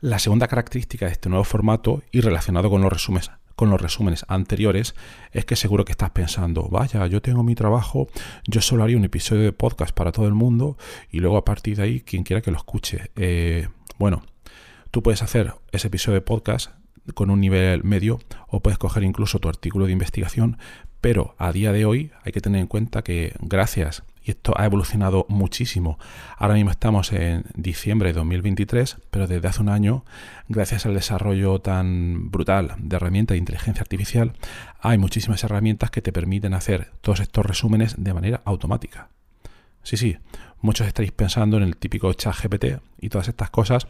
La 0.00 0.18
segunda 0.18 0.48
característica 0.48 1.06
de 1.06 1.12
este 1.12 1.28
nuevo 1.28 1.44
formato 1.44 2.02
y 2.12 2.20
relacionado 2.20 2.70
con 2.70 2.82
los 2.82 2.92
resúmenes 2.92 3.30
con 3.56 3.70
los 3.70 3.80
resúmenes 3.80 4.24
anteriores 4.28 4.94
es 5.32 5.44
que 5.46 5.56
seguro 5.56 5.84
que 5.84 5.92
estás 5.92 6.10
pensando, 6.10 6.68
vaya, 6.68 7.06
yo 7.06 7.22
tengo 7.22 7.42
mi 7.42 7.54
trabajo, 7.54 8.06
yo 8.46 8.60
solo 8.60 8.84
haría 8.84 8.98
un 8.98 9.04
episodio 9.04 9.42
de 9.42 9.52
podcast 9.52 9.94
para 9.94 10.12
todo 10.12 10.26
el 10.26 10.34
mundo 10.34 10.76
y 11.10 11.20
luego 11.20 11.38
a 11.38 11.44
partir 11.44 11.78
de 11.78 11.82
ahí 11.82 12.00
quien 12.00 12.22
quiera 12.22 12.42
que 12.42 12.50
lo 12.50 12.58
escuche. 12.58 13.10
Eh, 13.16 13.68
bueno, 13.98 14.22
tú 14.90 15.02
puedes 15.02 15.22
hacer 15.22 15.54
ese 15.72 15.88
episodio 15.88 16.16
de 16.16 16.20
podcast 16.20 16.72
con 17.14 17.30
un 17.30 17.40
nivel 17.40 17.82
medio 17.82 18.18
o 18.48 18.60
puedes 18.60 18.78
coger 18.78 19.02
incluso 19.04 19.38
tu 19.38 19.48
artículo 19.48 19.86
de 19.86 19.92
investigación, 19.92 20.58
pero 21.00 21.34
a 21.38 21.52
día 21.52 21.72
de 21.72 21.84
hoy 21.84 22.10
hay 22.24 22.32
que 22.32 22.40
tener 22.40 22.60
en 22.60 22.66
cuenta 22.66 23.02
que 23.02 23.34
gracias 23.40 24.02
y 24.26 24.32
esto 24.32 24.54
ha 24.56 24.64
evolucionado 24.64 25.24
muchísimo. 25.28 26.00
Ahora 26.36 26.54
mismo 26.54 26.72
estamos 26.72 27.12
en 27.12 27.44
diciembre 27.54 28.08
de 28.08 28.14
2023, 28.14 28.96
pero 29.08 29.28
desde 29.28 29.46
hace 29.46 29.62
un 29.62 29.68
año, 29.68 30.04
gracias 30.48 30.84
al 30.84 30.94
desarrollo 30.94 31.60
tan 31.60 32.32
brutal 32.32 32.74
de 32.78 32.96
herramientas 32.96 33.34
de 33.34 33.38
inteligencia 33.38 33.82
artificial, 33.82 34.32
hay 34.80 34.98
muchísimas 34.98 35.44
herramientas 35.44 35.92
que 35.92 36.02
te 36.02 36.12
permiten 36.12 36.54
hacer 36.54 36.90
todos 37.02 37.20
estos 37.20 37.46
resúmenes 37.46 37.94
de 38.02 38.14
manera 38.14 38.42
automática. 38.44 39.10
Sí, 39.84 39.96
sí, 39.96 40.18
muchos 40.60 40.88
estaréis 40.88 41.12
pensando 41.12 41.56
en 41.56 41.62
el 41.62 41.76
típico 41.76 42.12
chat 42.12 42.34
GPT 42.34 42.82
y 43.00 43.10
todas 43.10 43.28
estas 43.28 43.50
cosas, 43.50 43.86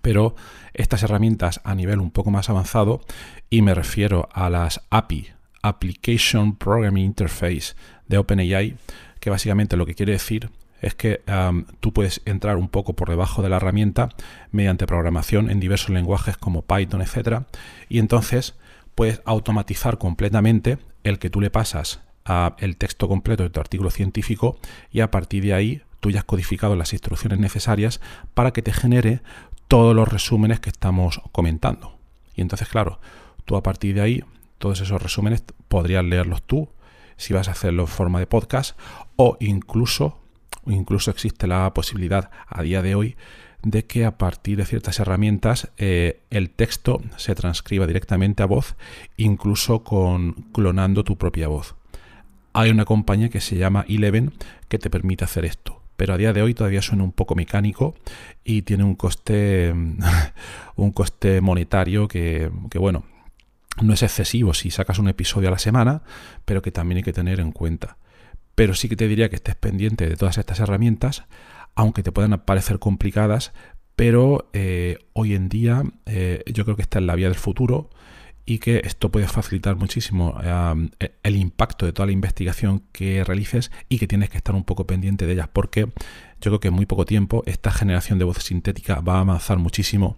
pero 0.00 0.34
estas 0.72 1.02
herramientas 1.02 1.60
a 1.64 1.74
nivel 1.74 2.00
un 2.00 2.10
poco 2.10 2.30
más 2.30 2.48
avanzado, 2.48 3.02
y 3.50 3.60
me 3.60 3.74
refiero 3.74 4.30
a 4.32 4.48
las 4.48 4.80
API, 4.88 5.28
Application 5.62 6.56
Programming 6.56 7.04
Interface 7.04 7.74
de 8.08 8.18
OpenAI, 8.18 8.76
que 9.20 9.30
básicamente 9.30 9.76
lo 9.76 9.86
que 9.86 9.94
quiere 9.94 10.12
decir 10.12 10.50
es 10.80 10.94
que 10.96 11.22
tú 11.80 11.92
puedes 11.92 12.20
entrar 12.24 12.56
un 12.56 12.68
poco 12.68 12.94
por 12.94 13.08
debajo 13.08 13.40
de 13.42 13.48
la 13.48 13.56
herramienta 13.56 14.08
mediante 14.50 14.86
programación 14.86 15.48
en 15.48 15.60
diversos 15.60 15.90
lenguajes 15.90 16.36
como 16.36 16.62
Python, 16.62 17.00
etcétera, 17.02 17.46
y 17.88 18.00
entonces 18.00 18.56
puedes 18.94 19.22
automatizar 19.24 19.98
completamente 19.98 20.78
el 21.04 21.18
que 21.18 21.30
tú 21.30 21.40
le 21.40 21.50
pasas 21.50 22.00
a 22.24 22.56
el 22.58 22.76
texto 22.76 23.08
completo 23.08 23.42
de 23.44 23.50
tu 23.50 23.60
artículo 23.60 23.90
científico 23.90 24.58
y 24.90 25.00
a 25.00 25.10
partir 25.10 25.44
de 25.44 25.54
ahí 25.54 25.82
tú 26.00 26.10
ya 26.10 26.20
has 26.20 26.24
codificado 26.24 26.74
las 26.74 26.92
instrucciones 26.92 27.38
necesarias 27.38 28.00
para 28.34 28.52
que 28.52 28.62
te 28.62 28.72
genere 28.72 29.22
todos 29.68 29.94
los 29.94 30.08
resúmenes 30.08 30.60
que 30.60 30.70
estamos 30.70 31.20
comentando. 31.30 31.96
Y 32.34 32.40
entonces, 32.40 32.68
claro, 32.68 33.00
tú 33.44 33.56
a 33.56 33.62
partir 33.62 33.94
de 33.94 34.00
ahí, 34.00 34.24
todos 34.62 34.80
esos 34.80 35.02
resúmenes 35.02 35.42
podrías 35.66 36.04
leerlos 36.04 36.40
tú 36.44 36.68
si 37.16 37.34
vas 37.34 37.48
a 37.48 37.50
hacerlo 37.50 37.82
en 37.82 37.88
forma 37.88 38.20
de 38.20 38.28
podcast 38.28 38.78
o 39.16 39.36
incluso, 39.40 40.20
incluso 40.66 41.10
existe 41.10 41.48
la 41.48 41.74
posibilidad 41.74 42.30
a 42.46 42.62
día 42.62 42.80
de 42.80 42.94
hoy 42.94 43.16
de 43.64 43.86
que 43.86 44.04
a 44.04 44.18
partir 44.18 44.58
de 44.58 44.64
ciertas 44.64 45.00
herramientas 45.00 45.72
eh, 45.78 46.22
el 46.30 46.50
texto 46.50 47.02
se 47.16 47.34
transcriba 47.34 47.88
directamente 47.88 48.44
a 48.44 48.46
voz, 48.46 48.76
incluso 49.16 49.82
con 49.82 50.34
clonando 50.52 51.02
tu 51.02 51.18
propia 51.18 51.48
voz. 51.48 51.74
Hay 52.52 52.70
una 52.70 52.84
compañía 52.84 53.30
que 53.30 53.40
se 53.40 53.56
llama 53.56 53.84
Eleven 53.88 54.32
que 54.68 54.78
te 54.78 54.90
permite 54.90 55.24
hacer 55.24 55.44
esto, 55.44 55.82
pero 55.96 56.14
a 56.14 56.18
día 56.18 56.32
de 56.32 56.42
hoy 56.42 56.54
todavía 56.54 56.82
suena 56.82 57.02
un 57.02 57.12
poco 57.12 57.34
mecánico 57.34 57.96
y 58.44 58.62
tiene 58.62 58.84
un 58.84 58.94
coste, 58.94 59.74
un 60.76 60.92
coste 60.92 61.40
monetario 61.40 62.06
que, 62.06 62.48
que 62.70 62.78
bueno, 62.78 63.02
no 63.80 63.94
es 63.94 64.02
excesivo 64.02 64.54
si 64.54 64.70
sacas 64.70 64.98
un 64.98 65.08
episodio 65.08 65.48
a 65.48 65.52
la 65.52 65.58
semana, 65.58 66.02
pero 66.44 66.62
que 66.62 66.72
también 66.72 66.98
hay 66.98 67.02
que 67.02 67.12
tener 67.12 67.40
en 67.40 67.52
cuenta. 67.52 67.96
Pero 68.54 68.74
sí 68.74 68.88
que 68.88 68.96
te 68.96 69.08
diría 69.08 69.30
que 69.30 69.36
estés 69.36 69.54
pendiente 69.54 70.08
de 70.08 70.16
todas 70.16 70.38
estas 70.38 70.60
herramientas, 70.60 71.24
aunque 71.74 72.02
te 72.02 72.12
puedan 72.12 72.38
parecer 72.44 72.78
complicadas, 72.78 73.52
pero 73.96 74.50
eh, 74.52 74.98
hoy 75.14 75.34
en 75.34 75.48
día 75.48 75.82
eh, 76.06 76.42
yo 76.52 76.64
creo 76.64 76.76
que 76.76 76.82
está 76.82 76.98
en 76.98 77.06
la 77.06 77.14
vía 77.14 77.28
del 77.28 77.36
futuro 77.36 77.90
y 78.44 78.58
que 78.58 78.82
esto 78.84 79.10
puede 79.10 79.28
facilitar 79.28 79.76
muchísimo 79.76 80.38
e, 80.42 81.12
el 81.22 81.36
impacto 81.36 81.86
de 81.86 81.92
toda 81.92 82.06
la 82.06 82.12
investigación 82.12 82.82
que 82.92 83.22
realices 83.22 83.70
y 83.88 83.98
que 83.98 84.08
tienes 84.08 84.30
que 84.30 84.36
estar 84.36 84.54
un 84.54 84.64
poco 84.64 84.86
pendiente 84.86 85.26
de 85.26 85.34
ellas 85.34 85.48
porque 85.52 85.86
yo 86.40 86.50
creo 86.50 86.60
que 86.60 86.68
en 86.68 86.74
muy 86.74 86.86
poco 86.86 87.04
tiempo 87.04 87.44
esta 87.46 87.70
generación 87.70 88.18
de 88.18 88.24
voz 88.24 88.38
sintética 88.38 89.00
va 89.00 89.18
a 89.18 89.20
avanzar 89.20 89.58
muchísimo 89.58 90.16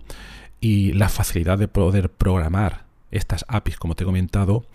y 0.60 0.92
la 0.92 1.10
facilidad 1.10 1.58
de 1.58 1.68
poder 1.68 2.10
programar 2.10 2.83
estas 3.16 3.44
APIs, 3.48 3.76
como 3.76 3.94
te 3.94 4.04
he 4.04 4.06
comentado, 4.06 4.66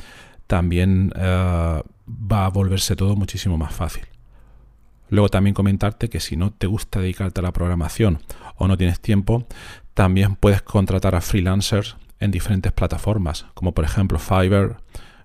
también 0.47 1.13
eh, 1.15 1.81
va 2.09 2.45
a 2.45 2.49
volverse 2.49 2.95
todo 2.95 3.15
muchísimo 3.15 3.57
más 3.57 3.73
fácil. 3.73 4.05
Luego 5.09 5.29
también 5.29 5.53
comentarte 5.53 6.09
que 6.09 6.19
si 6.19 6.37
no 6.37 6.51
te 6.51 6.67
gusta 6.67 6.99
dedicarte 6.99 7.39
a 7.39 7.43
la 7.43 7.53
programación 7.53 8.19
o 8.55 8.67
no 8.67 8.77
tienes 8.77 8.99
tiempo, 8.99 9.45
también 9.93 10.35
puedes 10.35 10.61
contratar 10.61 11.15
a 11.15 11.21
freelancers 11.21 11.97
en 12.19 12.31
diferentes 12.31 12.71
plataformas, 12.71 13.45
como 13.53 13.73
por 13.73 13.85
ejemplo 13.85 14.19
Fiverr, 14.19 14.77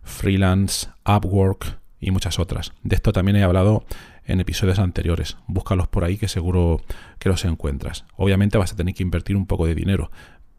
Freelance, 0.03 0.89
Upwork 1.07 1.79
y 2.01 2.11
muchas 2.11 2.39
otras. 2.39 2.73
De 2.83 2.97
esto 2.97 3.13
también 3.13 3.37
he 3.37 3.43
hablado 3.43 3.85
en 4.27 4.41
episodios 4.41 4.79
anteriores. 4.79 5.37
Búscalos 5.47 5.89
por 5.89 6.05
ahí 6.05 6.17
que 6.17 6.29
seguro 6.29 6.81
que 7.19 7.29
los 7.29 7.45
encuentras. 7.45 8.05
Obviamente 8.17 8.59
vas 8.59 8.73
a 8.73 8.77
tener 8.77 8.95
que 8.95 9.03
invertir 9.03 9.37
un 9.37 9.47
poco 9.47 9.67
de 9.67 9.75
dinero, 9.75 10.11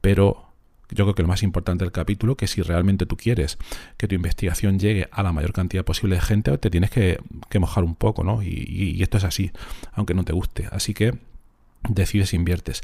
pero 0.02 0.55
yo 0.90 1.06
creo 1.06 1.16
que 1.16 1.22
lo 1.22 1.28
más 1.28 1.44
importante 1.44 1.84
del 1.84 1.92
capítulo, 1.92 2.36
que 2.36 2.48
si 2.48 2.62
realmente 2.62 3.06
tú 3.06 3.18
quieres 3.18 3.58
que 3.98 4.08
tu 4.08 4.16
investigación 4.16 4.80
llegue 4.80 5.08
a 5.12 5.24
la 5.24 5.32
mayor 5.32 5.54
cantidad 5.54 5.84
posible 5.84 6.16
de 6.16 6.22
gente, 6.22 6.58
te 6.58 6.70
tienes 6.70 6.92
que, 6.92 7.20
mojar 7.60 7.84
un 7.84 7.96
poco, 7.96 8.24
¿no? 8.24 8.44
Y, 8.44 9.02
esto 9.02 9.18
es 9.18 9.24
así, 9.24 9.52
aunque 9.94 10.14
no 10.14 10.24
te 10.24 10.34
guste. 10.34 10.68
Así 10.72 10.94
que 10.94 11.18
decides 11.88 12.34
inviertes. 12.34 12.82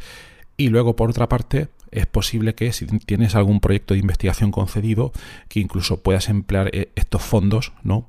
Y 0.58 0.70
luego, 0.70 0.96
por 0.96 1.10
otra 1.10 1.28
parte, 1.28 1.70
es 1.92 2.06
posible 2.06 2.56
que 2.56 2.72
si 2.72 2.86
tienes 2.86 3.36
algún 3.36 3.60
proyecto 3.60 3.94
de 3.94 4.00
investigación 4.00 4.52
concedido, 4.52 5.12
que 5.50 5.60
incluso 5.60 6.02
puedas 6.02 6.30
emplear 6.30 6.70
eh, 6.74 6.92
estos 6.96 7.22
fondos, 7.22 7.74
¿no? 7.84 8.08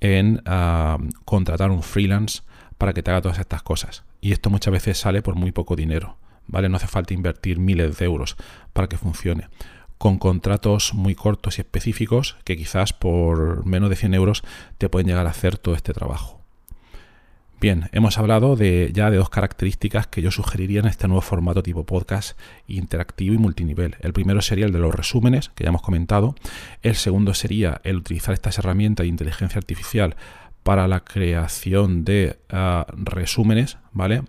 En 0.00 0.42
ah, 0.46 0.98
contratar 1.24 1.70
un 1.70 1.82
freelance 1.82 2.42
para 2.78 2.92
que 2.92 3.02
te 3.02 3.10
haga 3.10 3.22
todas 3.22 3.38
estas 3.38 3.62
cosas. 3.62 4.04
Y 4.20 4.32
esto 4.32 4.50
muchas 4.50 4.72
veces 4.72 4.98
sale 4.98 5.22
por 5.22 5.34
muy 5.34 5.52
poco 5.52 5.76
dinero. 5.76 6.16
¿Vale? 6.46 6.68
No 6.68 6.76
hace 6.76 6.86
falta 6.86 7.14
invertir 7.14 7.58
miles 7.58 7.98
de 7.98 8.04
euros 8.04 8.36
para 8.72 8.88
que 8.88 8.98
funcione. 8.98 9.48
Con 9.98 10.18
contratos 10.18 10.94
muy 10.94 11.14
cortos 11.14 11.58
y 11.58 11.62
específicos 11.62 12.36
que 12.44 12.56
quizás 12.56 12.92
por 12.92 13.64
menos 13.64 13.90
de 13.90 13.96
100 13.96 14.14
euros 14.14 14.42
te 14.78 14.88
pueden 14.88 15.06
llegar 15.06 15.26
a 15.26 15.30
hacer 15.30 15.56
todo 15.56 15.74
este 15.74 15.92
trabajo. 15.92 16.44
Bien, 17.60 17.88
hemos 17.92 18.18
hablado 18.18 18.56
de, 18.56 18.90
ya 18.92 19.10
de 19.10 19.16
dos 19.16 19.30
características 19.30 20.06
que 20.06 20.20
yo 20.20 20.30
sugeriría 20.30 20.80
en 20.80 20.86
este 20.86 21.08
nuevo 21.08 21.22
formato 21.22 21.62
tipo 21.62 21.86
podcast 21.86 22.38
interactivo 22.66 23.34
y 23.34 23.38
multinivel. 23.38 23.96
El 24.00 24.12
primero 24.12 24.42
sería 24.42 24.66
el 24.66 24.72
de 24.72 24.80
los 24.80 24.94
resúmenes, 24.94 25.50
que 25.54 25.64
ya 25.64 25.70
hemos 25.70 25.80
comentado. 25.80 26.34
El 26.82 26.94
segundo 26.94 27.32
sería 27.32 27.80
el 27.84 27.96
utilizar 27.96 28.34
estas 28.34 28.58
herramientas 28.58 29.04
de 29.04 29.08
inteligencia 29.08 29.58
artificial 29.58 30.16
para 30.62 30.88
la 30.88 31.00
creación 31.04 32.04
de 32.04 32.38
ah, 32.50 32.86
resúmenes, 32.88 33.78
¿vale? 33.92 34.24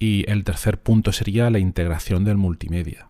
Y 0.00 0.28
el 0.28 0.42
tercer 0.42 0.82
punto 0.82 1.12
sería 1.12 1.50
la 1.50 1.58
integración 1.60 2.24
del 2.24 2.38
multimedia. 2.38 3.06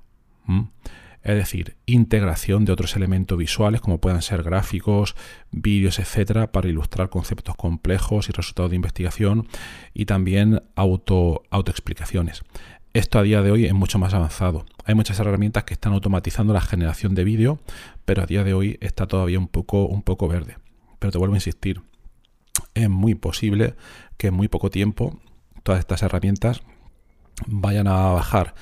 Es 1.22 1.36
decir, 1.36 1.76
integración 1.86 2.64
de 2.64 2.72
otros 2.72 2.96
elementos 2.96 3.38
visuales 3.38 3.80
como 3.80 4.00
puedan 4.00 4.22
ser 4.22 4.42
gráficos, 4.42 5.14
vídeos, 5.52 6.00
etcétera, 6.00 6.50
para 6.50 6.68
ilustrar 6.68 7.08
conceptos 7.08 7.54
complejos 7.54 8.28
y 8.28 8.32
resultados 8.32 8.70
de 8.70 8.76
investigación 8.76 9.46
y 9.94 10.06
también 10.06 10.62
auto, 10.74 11.44
autoexplicaciones. 11.50 12.42
Esto 12.92 13.20
a 13.20 13.22
día 13.22 13.42
de 13.42 13.52
hoy 13.52 13.66
es 13.66 13.72
mucho 13.72 14.00
más 14.00 14.12
avanzado. 14.12 14.66
Hay 14.84 14.96
muchas 14.96 15.20
herramientas 15.20 15.62
que 15.62 15.74
están 15.74 15.92
automatizando 15.92 16.52
la 16.52 16.60
generación 16.60 17.14
de 17.14 17.22
vídeo, 17.22 17.60
pero 18.04 18.22
a 18.22 18.26
día 18.26 18.42
de 18.42 18.52
hoy 18.52 18.78
está 18.80 19.06
todavía 19.06 19.38
un 19.38 19.46
poco, 19.46 19.86
un 19.86 20.02
poco 20.02 20.26
verde. 20.26 20.56
Pero 20.98 21.12
te 21.12 21.18
vuelvo 21.18 21.34
a 21.34 21.36
insistir, 21.36 21.82
es 22.74 22.90
muy 22.90 23.14
posible 23.14 23.76
que 24.16 24.28
en 24.28 24.34
muy 24.34 24.48
poco 24.48 24.70
tiempo 24.70 25.20
todas 25.62 25.78
estas 25.78 26.02
herramientas 26.02 26.62
vayan 27.46 27.86
a 27.86 28.12
bajar 28.12 28.54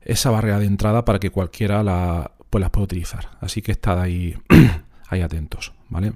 esa 0.00 0.30
barrera 0.30 0.58
de 0.58 0.66
entrada 0.66 1.04
para 1.04 1.18
que 1.18 1.30
cualquiera 1.30 1.82
la, 1.82 2.32
pues 2.50 2.60
las 2.60 2.70
pueda 2.70 2.84
utilizar. 2.84 3.30
Así 3.40 3.62
que 3.62 3.72
estad 3.72 4.00
ahí, 4.00 4.36
ahí 5.08 5.20
atentos, 5.20 5.72
¿vale? 5.88 6.12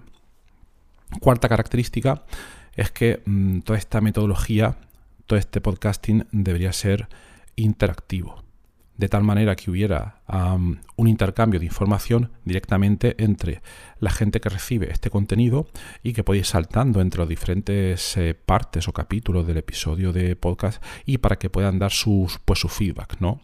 Cuarta 1.21 1.49
característica 1.49 2.25
es 2.75 2.91
que 2.91 3.23
mm, 3.25 3.61
toda 3.61 3.79
esta 3.79 4.01
metodología, 4.01 4.77
todo 5.27 5.39
este 5.39 5.61
podcasting 5.61 6.27
debería 6.31 6.73
ser 6.73 7.09
interactivo 7.57 8.43
de 9.01 9.09
tal 9.09 9.25
manera 9.25 9.57
que 9.57 9.71
hubiera 9.71 10.21
un 10.97 11.09
intercambio 11.09 11.59
de 11.59 11.67
información 11.67 12.31
directamente 12.45 13.17
entre 13.19 13.63
la 13.99 14.11
gente 14.11 14.41
que 14.41 14.51
recibe 14.51 14.93
este 14.93 15.11
contenido 15.11 15.67
y 16.03 16.13
que 16.13 16.23
puede 16.23 16.41
ir 16.41 16.47
saltando 16.47 17.01
entre 17.01 17.21
las 17.21 17.29
diferentes 17.29 18.17
eh, 18.19 18.35
partes 18.35 18.87
o 18.87 18.93
capítulos 18.93 19.47
del 19.47 19.57
episodio 19.57 20.13
de 20.13 20.37
podcast 20.37 20.85
y 21.07 21.19
para 21.19 21.37
que 21.37 21.49
puedan 21.49 21.79
dar 21.79 21.91
sus, 21.91 22.39
pues, 22.45 22.61
su 22.61 22.69
feedback, 22.69 23.17
¿no? 23.21 23.41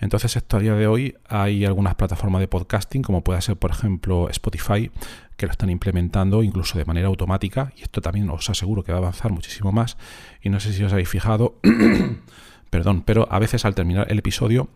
Entonces, 0.00 0.36
esto 0.36 0.56
a 0.56 0.60
día 0.60 0.74
de 0.74 0.86
hoy 0.86 1.14
hay 1.28 1.66
algunas 1.66 1.94
plataformas 1.94 2.40
de 2.40 2.48
podcasting, 2.48 3.02
como 3.02 3.22
puede 3.22 3.42
ser, 3.42 3.56
por 3.56 3.70
ejemplo, 3.70 4.30
Spotify, 4.30 4.90
que 5.36 5.46
lo 5.46 5.52
están 5.52 5.68
implementando 5.68 6.42
incluso 6.42 6.78
de 6.78 6.86
manera 6.86 7.08
automática, 7.08 7.72
y 7.76 7.82
esto 7.82 8.00
también 8.00 8.30
os 8.30 8.48
aseguro 8.48 8.82
que 8.82 8.92
va 8.92 8.98
a 8.98 9.02
avanzar 9.02 9.32
muchísimo 9.32 9.70
más. 9.70 9.98
Y 10.42 10.48
no 10.48 10.60
sé 10.60 10.72
si 10.72 10.82
os 10.82 10.92
habéis 10.92 11.10
fijado, 11.10 11.60
perdón, 12.70 13.02
pero 13.02 13.28
a 13.30 13.38
veces 13.38 13.66
al 13.66 13.74
terminar 13.74 14.10
el 14.10 14.18
episodio 14.18 14.68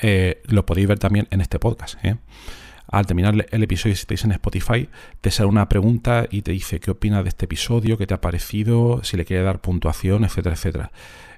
eh, 0.00 0.42
lo 0.46 0.66
podéis 0.66 0.88
ver 0.88 0.98
también 0.98 1.28
en 1.30 1.40
este 1.40 1.58
podcast. 1.58 2.02
¿eh? 2.04 2.16
Al 2.88 3.06
terminar 3.06 3.46
el 3.50 3.62
episodio, 3.62 3.94
si 3.94 4.02
estáis 4.02 4.24
en 4.24 4.32
Spotify, 4.32 4.88
te 5.20 5.30
sale 5.30 5.48
una 5.48 5.68
pregunta 5.68 6.26
y 6.28 6.42
te 6.42 6.52
dice 6.52 6.80
qué 6.80 6.90
opinas 6.90 7.22
de 7.22 7.28
este 7.28 7.44
episodio, 7.44 7.96
qué 7.96 8.06
te 8.06 8.14
ha 8.14 8.20
parecido, 8.20 9.04
si 9.04 9.16
le 9.16 9.24
quiere 9.24 9.44
dar 9.44 9.60
puntuación, 9.60 10.24
etcétera, 10.24 10.56
etcétera. 10.56 10.92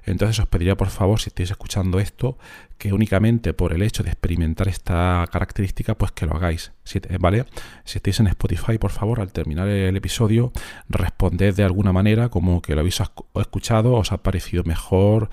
Entonces 0.05 0.39
os 0.39 0.47
pediría 0.47 0.75
por 0.75 0.89
favor, 0.89 1.19
si 1.19 1.29
estáis 1.29 1.51
escuchando 1.51 1.99
esto, 1.99 2.37
que 2.77 2.91
únicamente 2.91 3.53
por 3.53 3.71
el 3.71 3.83
hecho 3.83 4.03
de 4.03 4.09
experimentar 4.09 4.67
esta 4.67 5.25
característica, 5.31 5.95
pues 5.95 6.11
que 6.11 6.25
lo 6.25 6.35
hagáis. 6.35 6.73
¿Vale? 7.19 7.45
Si 7.85 7.99
estáis 7.99 8.19
en 8.19 8.27
Spotify, 8.27 8.77
por 8.77 8.91
favor, 8.91 9.21
al 9.21 9.31
terminar 9.31 9.67
el 9.67 9.95
episodio, 9.95 10.51
responded 10.89 11.55
de 11.55 11.63
alguna 11.63 11.93
manera 11.93 12.29
como 12.29 12.61
que 12.61 12.73
lo 12.73 12.81
habéis 12.81 13.01
escuchado, 13.35 13.93
os 13.93 14.11
ha 14.11 14.23
parecido 14.23 14.63
mejor, 14.65 15.29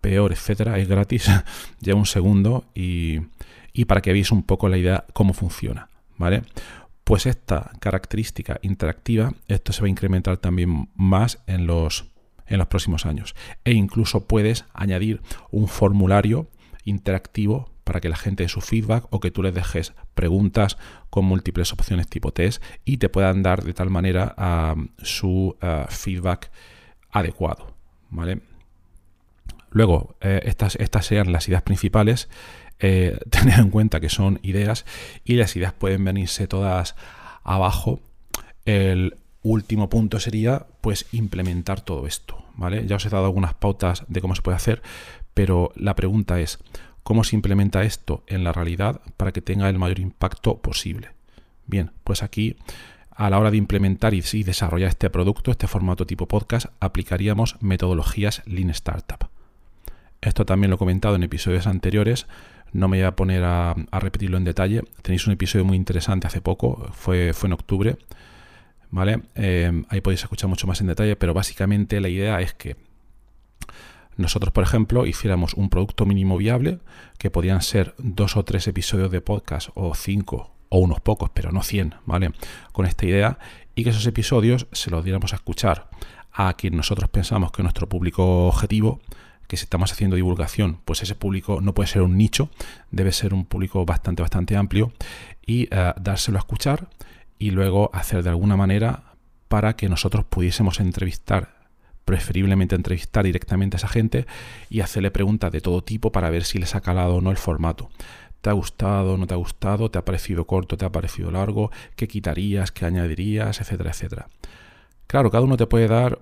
peor, 0.00 0.32
etcétera, 0.32 0.78
es 0.78 0.88
gratis, 0.88 1.30
ya 1.80 1.94
un 1.94 2.06
segundo 2.06 2.64
y, 2.74 3.20
para 3.86 4.00
que 4.00 4.12
veáis 4.12 4.30
un 4.32 4.42
poco 4.42 4.68
la 4.68 4.78
idea 4.78 5.04
cómo 5.12 5.32
funciona, 5.32 5.88
¿vale? 6.18 6.42
Pues 7.04 7.26
esta 7.26 7.72
característica 7.80 8.58
interactiva, 8.62 9.32
esto 9.48 9.72
se 9.72 9.80
va 9.80 9.86
a 9.86 9.90
incrementar 9.90 10.36
también 10.36 10.88
más 10.94 11.42
en 11.46 11.66
los, 11.66 12.06
en 12.46 12.58
los 12.58 12.66
próximos 12.68 13.06
años. 13.06 13.34
E 13.64 13.72
incluso 13.72 14.26
puedes 14.26 14.64
añadir 14.74 15.22
un 15.50 15.66
formulario 15.66 16.48
interactivo 16.84 17.70
para 17.84 18.00
que 18.00 18.08
la 18.08 18.16
gente 18.16 18.44
dé 18.44 18.48
su 18.48 18.60
feedback 18.60 19.06
o 19.10 19.18
que 19.18 19.32
tú 19.32 19.42
les 19.42 19.54
dejes 19.54 19.94
preguntas 20.14 20.76
con 21.08 21.24
múltiples 21.24 21.72
opciones 21.72 22.06
tipo 22.06 22.32
test 22.32 22.62
y 22.84 22.98
te 22.98 23.08
puedan 23.08 23.42
dar 23.42 23.64
de 23.64 23.74
tal 23.74 23.90
manera 23.90 24.36
su 24.98 25.56
ah, 25.60 25.86
feedback 25.88 26.52
adecuado. 27.10 27.74
¿vale? 28.10 28.42
Luego, 29.70 30.16
eh, 30.20 30.40
estas, 30.44 30.76
estas 30.76 31.06
serían 31.06 31.32
las 31.32 31.48
ideas 31.48 31.62
principales. 31.62 32.28
Eh, 32.78 33.18
tener 33.30 33.60
en 33.60 33.70
cuenta 33.70 34.00
que 34.00 34.08
son 34.08 34.38
ideas 34.42 34.84
y 35.24 35.34
las 35.34 35.54
ideas 35.56 35.72
pueden 35.72 36.04
venirse 36.04 36.46
todas 36.46 36.96
abajo. 37.44 38.00
El 38.64 39.16
último 39.42 39.88
punto 39.88 40.20
sería 40.20 40.66
pues 40.80 41.06
implementar 41.12 41.80
todo 41.80 42.06
esto. 42.06 42.44
¿vale? 42.56 42.86
Ya 42.86 42.96
os 42.96 43.06
he 43.06 43.08
dado 43.08 43.24
algunas 43.24 43.54
pautas 43.54 44.04
de 44.08 44.20
cómo 44.20 44.34
se 44.34 44.42
puede 44.42 44.56
hacer, 44.56 44.82
pero 45.34 45.72
la 45.76 45.96
pregunta 45.96 46.40
es, 46.40 46.58
¿cómo 47.02 47.24
se 47.24 47.36
implementa 47.36 47.82
esto 47.84 48.22
en 48.26 48.44
la 48.44 48.52
realidad 48.52 49.00
para 49.16 49.32
que 49.32 49.40
tenga 49.40 49.68
el 49.68 49.78
mayor 49.78 49.98
impacto 49.98 50.58
posible? 50.58 51.10
Bien, 51.66 51.92
pues 52.04 52.22
aquí 52.22 52.56
a 53.10 53.30
la 53.30 53.38
hora 53.38 53.50
de 53.50 53.56
implementar 53.56 54.14
y 54.14 54.20
desarrollar 54.42 54.88
este 54.88 55.10
producto, 55.10 55.50
este 55.50 55.66
formato 55.66 56.06
tipo 56.06 56.26
podcast, 56.26 56.66
aplicaríamos 56.80 57.56
metodologías 57.60 58.42
Lean 58.46 58.70
Startup. 58.70 59.28
Esto 60.20 60.44
también 60.44 60.70
lo 60.70 60.76
he 60.76 60.78
comentado 60.78 61.14
en 61.14 61.22
episodios 61.22 61.66
anteriores. 61.66 62.26
No 62.72 62.88
me 62.88 62.98
voy 62.98 63.06
a 63.06 63.16
poner 63.16 63.42
a, 63.44 63.74
repetirlo 63.92 64.36
en 64.36 64.44
detalle. 64.44 64.82
Tenéis 65.02 65.26
un 65.26 65.32
episodio 65.32 65.64
muy 65.64 65.76
interesante 65.76 66.26
hace 66.26 66.40
poco, 66.40 66.90
fue, 66.92 67.32
fue 67.32 67.48
en 67.48 67.52
octubre. 67.54 67.96
¿Vale? 68.90 69.22
Eh, 69.36 69.84
ahí 69.88 70.00
podéis 70.00 70.22
escuchar 70.22 70.50
mucho 70.50 70.66
más 70.66 70.80
en 70.80 70.88
detalle, 70.88 71.14
pero 71.16 71.32
básicamente 71.32 72.00
la 72.00 72.08
idea 72.08 72.40
es 72.40 72.54
que 72.54 72.76
nosotros, 74.16 74.52
por 74.52 74.64
ejemplo, 74.64 75.06
hiciéramos 75.06 75.54
un 75.54 75.70
producto 75.70 76.04
mínimo 76.04 76.36
viable, 76.36 76.80
que 77.18 77.30
podían 77.30 77.62
ser 77.62 77.94
dos 77.98 78.36
o 78.36 78.44
tres 78.44 78.66
episodios 78.68 79.10
de 79.10 79.20
podcast, 79.20 79.70
o 79.74 79.94
cinco, 79.94 80.52
o 80.68 80.78
unos 80.78 81.00
pocos, 81.00 81.30
pero 81.32 81.52
no 81.52 81.62
cien, 81.62 81.94
¿vale? 82.04 82.32
Con 82.72 82.84
esta 82.84 83.06
idea, 83.06 83.38
y 83.74 83.84
que 83.84 83.90
esos 83.90 84.06
episodios 84.06 84.66
se 84.72 84.90
los 84.90 85.04
diéramos 85.04 85.32
a 85.32 85.36
escuchar 85.36 85.88
a 86.32 86.52
quien 86.54 86.76
nosotros 86.76 87.08
pensamos 87.08 87.50
que 87.50 87.62
nuestro 87.62 87.88
público 87.88 88.48
objetivo 88.48 89.00
que 89.50 89.56
si 89.56 89.64
estamos 89.64 89.90
haciendo 89.90 90.14
divulgación, 90.14 90.78
pues 90.84 91.02
ese 91.02 91.16
público 91.16 91.60
no 91.60 91.74
puede 91.74 91.88
ser 91.88 92.02
un 92.02 92.16
nicho, 92.16 92.50
debe 92.92 93.10
ser 93.10 93.34
un 93.34 93.44
público 93.44 93.84
bastante, 93.84 94.22
bastante 94.22 94.56
amplio 94.56 94.92
y 95.44 95.66
eh, 95.72 95.92
dárselo 96.00 96.38
a 96.38 96.42
escuchar 96.42 96.88
y 97.36 97.50
luego 97.50 97.90
hacer 97.92 98.22
de 98.22 98.30
alguna 98.30 98.56
manera 98.56 99.16
para 99.48 99.74
que 99.74 99.88
nosotros 99.88 100.24
pudiésemos 100.24 100.78
entrevistar 100.78 101.58
preferiblemente 102.04 102.76
entrevistar 102.76 103.24
directamente 103.24 103.76
a 103.76 103.78
esa 103.78 103.88
gente 103.88 104.26
y 104.68 104.82
hacerle 104.82 105.10
preguntas 105.10 105.50
de 105.50 105.60
todo 105.60 105.82
tipo 105.82 106.12
para 106.12 106.30
ver 106.30 106.44
si 106.44 106.58
les 106.58 106.76
ha 106.76 106.80
calado 106.80 107.16
o 107.16 107.20
no 107.20 107.32
el 107.32 107.36
formato. 107.36 107.90
¿Te 108.42 108.50
ha 108.50 108.52
gustado? 108.52 109.16
¿No 109.16 109.26
te 109.26 109.34
ha 109.34 109.36
gustado? 109.36 109.90
¿Te 109.90 109.98
ha 109.98 110.04
parecido 110.04 110.46
corto? 110.46 110.76
¿Te 110.76 110.84
ha 110.84 110.92
parecido 110.92 111.32
largo? 111.32 111.72
¿Qué 111.96 112.06
quitarías? 112.06 112.70
¿Qué 112.70 112.86
añadirías? 112.86 113.60
Etcétera, 113.60 113.90
etcétera. 113.90 114.28
Claro, 115.08 115.30
cada 115.30 115.42
uno 115.42 115.56
te 115.56 115.66
puede 115.66 115.88
dar 115.88 116.20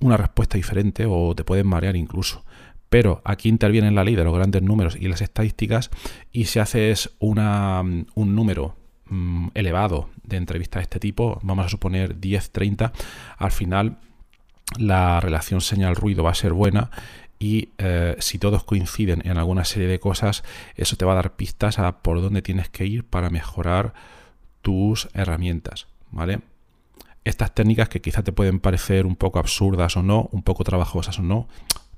una 0.00 0.16
respuesta 0.16 0.56
diferente 0.56 1.06
o 1.08 1.34
te 1.34 1.44
pueden 1.44 1.66
marear 1.66 1.96
incluso. 1.96 2.44
Pero 2.88 3.22
aquí 3.24 3.48
interviene 3.48 3.90
la 3.90 4.04
ley 4.04 4.14
de 4.14 4.24
los 4.24 4.34
grandes 4.34 4.62
números 4.62 4.96
y 4.96 5.08
las 5.08 5.20
estadísticas 5.20 5.90
y 6.32 6.44
si 6.44 6.58
haces 6.58 7.10
una, 7.18 7.80
un 7.80 8.34
número 8.34 8.76
mm, 9.06 9.48
elevado 9.54 10.10
de 10.22 10.36
entrevistas 10.36 10.80
de 10.80 10.84
este 10.84 11.00
tipo, 11.00 11.40
vamos 11.42 11.66
a 11.66 11.68
suponer 11.68 12.20
10, 12.20 12.50
30, 12.50 12.92
al 13.36 13.52
final 13.52 13.98
la 14.78 15.20
relación 15.20 15.60
señal-ruido 15.60 16.22
va 16.22 16.30
a 16.30 16.34
ser 16.34 16.52
buena 16.52 16.90
y 17.38 17.70
eh, 17.78 18.16
si 18.20 18.38
todos 18.38 18.64
coinciden 18.64 19.22
en 19.24 19.36
alguna 19.38 19.64
serie 19.64 19.88
de 19.88 20.00
cosas, 20.00 20.44
eso 20.76 20.96
te 20.96 21.04
va 21.04 21.12
a 21.12 21.16
dar 21.16 21.36
pistas 21.36 21.78
a 21.78 22.02
por 22.02 22.20
dónde 22.22 22.42
tienes 22.42 22.68
que 22.68 22.86
ir 22.86 23.04
para 23.04 23.28
mejorar 23.28 23.92
tus 24.62 25.08
herramientas, 25.14 25.86
¿vale? 26.10 26.40
Estas 27.24 27.54
técnicas 27.54 27.88
que 27.88 28.00
quizá 28.00 28.22
te 28.22 28.32
pueden 28.32 28.60
parecer 28.60 29.06
un 29.06 29.16
poco 29.16 29.38
absurdas 29.38 29.96
o 29.96 30.02
no, 30.02 30.28
un 30.32 30.42
poco 30.42 30.64
trabajosas 30.64 31.18
o 31.18 31.22
no, 31.22 31.48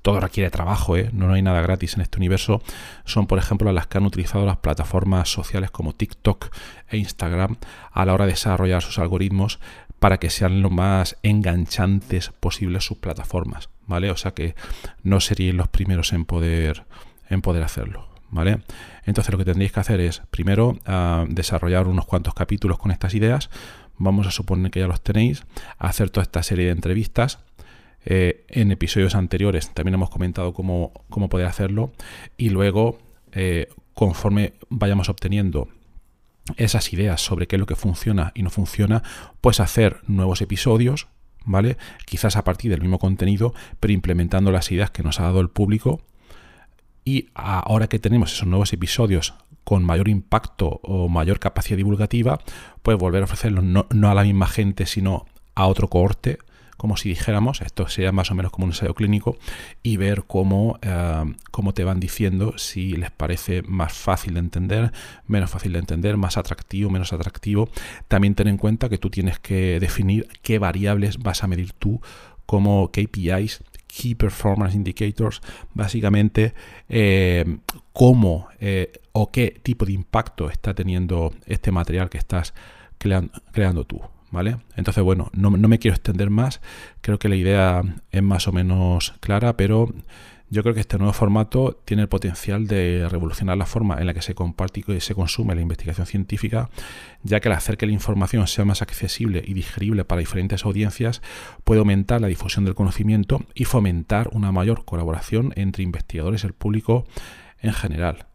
todo 0.01 0.19
requiere 0.21 0.49
trabajo, 0.49 0.95
¿eh? 0.95 1.09
no, 1.11 1.33
hay 1.33 1.41
nada 1.41 1.61
gratis 1.61 1.95
en 1.95 2.01
este 2.01 2.17
universo, 2.17 2.61
son 3.03 3.27
por 3.27 3.39
ejemplo 3.39 3.71
las 3.73 3.87
que 3.87 3.97
han 3.97 4.05
utilizado 4.05 4.45
las 4.45 4.57
plataformas 4.57 5.29
sociales 5.29 5.69
como 5.69 5.93
TikTok 5.93 6.47
e 6.87 6.97
Instagram 6.97 7.57
a 7.91 8.05
la 8.05 8.13
hora 8.13 8.25
de 8.25 8.31
desarrollar 8.31 8.81
sus 8.81 8.99
algoritmos 8.99 9.59
para 9.99 10.17
que 10.17 10.29
sean 10.29 10.61
lo 10.61 10.69
más 10.69 11.17
enganchantes 11.23 12.29
posibles 12.39 12.85
sus 12.85 12.99
plataformas, 12.99 13.69
¿vale? 13.85 14.11
O 14.11 14.15
sea 14.15 14.31
que 14.31 14.55
no 15.03 15.19
serían 15.19 15.57
los 15.57 15.67
primeros 15.67 16.13
en 16.13 16.25
poder, 16.25 16.85
en 17.29 17.41
poder 17.41 17.63
hacerlo. 17.63 18.07
¿Vale? 18.29 18.59
Entonces 19.05 19.31
lo 19.31 19.37
que 19.37 19.45
tendréis 19.45 19.71
que 19.71 19.79
hacer 19.79 20.01
es 20.01 20.21
primero 20.31 20.77
ah, 20.85 21.23
desarrollar 21.29 21.87
unos 21.87 22.05
cuantos 22.05 22.33
capítulos 22.33 22.77
con 22.77 22.91
estas 22.91 23.13
ideas, 23.13 23.49
vamos 23.97 24.27
a 24.27 24.31
suponer 24.31 24.71
que 24.71 24.79
ya 24.79 24.87
los 24.87 25.01
tenéis, 25.01 25.43
hacer 25.77 26.09
toda 26.09 26.23
esta 26.23 26.43
serie 26.43 26.65
de 26.65 26.71
entrevistas. 26.71 27.39
Eh, 28.05 28.45
en 28.47 28.71
episodios 28.71 29.15
anteriores 29.15 29.73
también 29.73 29.95
hemos 29.95 30.09
comentado 30.09 30.53
cómo, 30.53 30.93
cómo 31.09 31.27
poder 31.27 31.45
hacerlo 31.45 31.91
y 32.37 32.51
luego 32.51 32.99
eh, 33.33 33.67
conforme 33.93 34.53
vayamos 34.69 35.09
obteniendo 35.09 35.67
esas 36.55 36.93
ideas 36.93 37.19
sobre 37.19 37.47
qué 37.47 37.57
es 37.57 37.59
lo 37.59 37.65
que 37.65 37.75
funciona 37.75 38.31
y 38.33 38.43
no 38.43 38.49
funciona, 38.49 39.03
pues 39.41 39.59
hacer 39.59 39.99
nuevos 40.07 40.41
episodios, 40.41 41.07
¿vale? 41.43 41.77
Quizás 42.05 42.37
a 42.37 42.45
partir 42.45 42.71
del 42.71 42.81
mismo 42.81 42.99
contenido, 42.99 43.53
pero 43.79 43.91
implementando 43.93 44.51
las 44.51 44.71
ideas 44.71 44.91
que 44.91 45.03
nos 45.03 45.19
ha 45.19 45.23
dado 45.23 45.41
el 45.41 45.49
público. 45.49 46.01
Y 47.03 47.29
ahora 47.33 47.87
que 47.87 47.99
tenemos 47.99 48.33
esos 48.33 48.47
nuevos 48.47 48.71
episodios 48.71 49.33
con 49.67 49.83
mayor 49.83 50.07
impacto 50.07 50.79
o 50.81 51.09
mayor 51.09 51.39
capacidad 51.41 51.75
divulgativa, 51.75 52.39
pues 52.83 52.97
volver 52.97 53.23
a 53.23 53.25
ofrecerlo 53.25 53.61
no, 53.61 54.09
a 54.09 54.13
la 54.13 54.23
misma 54.23 54.47
gente, 54.47 54.85
sino 54.85 55.25
a 55.55 55.67
otro 55.67 55.89
cohorte, 55.89 56.37
como 56.77 56.95
si 56.95 57.09
dijéramos, 57.09 57.59
esto 57.59 57.85
sería 57.89 58.13
más 58.13 58.31
o 58.31 58.35
menos 58.35 58.53
como 58.53 58.63
un 58.63 58.71
ensayo 58.71 58.93
clínico, 58.93 59.35
y 59.83 59.97
ver 59.97 60.23
cómo, 60.25 60.79
eh, 60.81 61.33
cómo 61.51 61.73
te 61.73 61.83
van 61.83 61.99
diciendo 61.99 62.53
si 62.57 62.95
les 62.95 63.11
parece 63.11 63.61
más 63.63 63.91
fácil 63.91 64.35
de 64.35 64.39
entender, 64.39 64.93
menos 65.25 65.49
fácil 65.49 65.73
de 65.73 65.79
entender, 65.79 66.15
más 66.15 66.37
atractivo, 66.37 66.89
menos 66.89 67.11
atractivo. 67.11 67.67
También 68.07 68.35
ten 68.35 68.47
en 68.47 68.55
cuenta 68.55 68.87
que 68.87 68.97
tú 68.97 69.09
tienes 69.09 69.37
que 69.37 69.81
definir 69.81 70.29
qué 70.43 70.59
variables 70.59 71.17
vas 71.17 71.43
a 71.43 71.47
medir 71.47 71.73
tú 71.73 71.99
como 72.45 72.89
KPIs 72.93 73.65
Key 73.87 74.15
Performance 74.15 74.75
Indicators, 74.75 75.41
básicamente 75.73 76.53
eh, 76.89 77.57
cómo 77.93 78.47
eh, 78.59 78.91
o 79.13 79.31
qué 79.31 79.59
tipo 79.63 79.85
de 79.85 79.93
impacto 79.93 80.49
está 80.49 80.73
teniendo 80.73 81.33
este 81.45 81.71
material 81.71 82.09
que 82.09 82.17
estás 82.17 82.53
creando 82.97 83.85
tú. 83.85 84.01
¿Vale? 84.29 84.57
Entonces, 84.75 85.01
bueno, 85.05 85.29
no, 85.33 85.51
no 85.51 85.67
me 85.69 85.79
quiero 85.79 85.95
extender 85.95 86.29
más, 86.29 86.59
creo 86.99 87.17
que 87.17 87.29
la 87.29 87.37
idea 87.37 87.81
es 88.11 88.21
más 88.21 88.45
o 88.49 88.51
menos 88.51 89.13
clara, 89.21 89.55
pero 89.55 89.89
yo 90.49 90.63
creo 90.63 90.73
que 90.73 90.81
este 90.81 90.97
nuevo 90.97 91.13
formato 91.13 91.81
tiene 91.83 92.03
el 92.03 92.09
potencial 92.09 92.67
de 92.67 93.07
revolucionar 93.09 93.57
la 93.57 93.65
forma 93.65 93.99
en 93.99 94.07
la 94.07 94.13
que 94.13 94.21
se 94.21 94.33
comparte 94.33 94.83
y 94.87 94.99
se 95.01 95.13
consume 95.13 95.55
la 95.55 95.61
investigación 95.61 96.07
científica, 96.07 96.69
ya 97.23 97.39
que 97.39 97.49
al 97.49 97.55
hacer 97.55 97.77
que 97.77 97.85
la 97.85 97.91
información 97.91 98.47
sea 98.47 98.63
más 98.63 98.81
accesible 98.81 99.43
y 99.45 99.53
digerible 99.53 100.05
para 100.05 100.19
diferentes 100.19 100.63
audiencias, 100.63 101.21
puede 101.63 101.79
aumentar 101.79 102.21
la 102.21 102.27
difusión 102.27 102.63
del 102.63 102.75
conocimiento 102.75 103.43
y 103.53 103.65
fomentar 103.65 104.29
una 104.31 104.51
mayor 104.51 104.85
colaboración 104.85 105.53
entre 105.55 105.83
investigadores 105.83 106.43
y 106.43 106.47
el 106.47 106.53
público 106.53 107.05
en 107.61 107.73
general. 107.73 108.27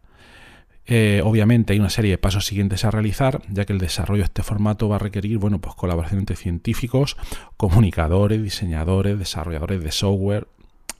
Eh, 0.85 1.21
obviamente 1.23 1.73
hay 1.73 1.79
una 1.79 1.89
serie 1.89 2.11
de 2.11 2.17
pasos 2.17 2.45
siguientes 2.45 2.83
a 2.83 2.91
realizar, 2.91 3.41
ya 3.49 3.65
que 3.65 3.73
el 3.73 3.79
desarrollo 3.79 4.21
de 4.21 4.25
este 4.25 4.43
formato 4.43 4.89
va 4.89 4.97
a 4.97 4.99
requerir 4.99 5.37
bueno, 5.37 5.61
pues 5.61 5.75
colaboración 5.75 6.19
entre 6.19 6.35
científicos, 6.35 7.15
comunicadores, 7.55 8.43
diseñadores, 8.43 9.17
desarrolladores 9.17 9.81
de 9.81 9.91
software, 9.91 10.47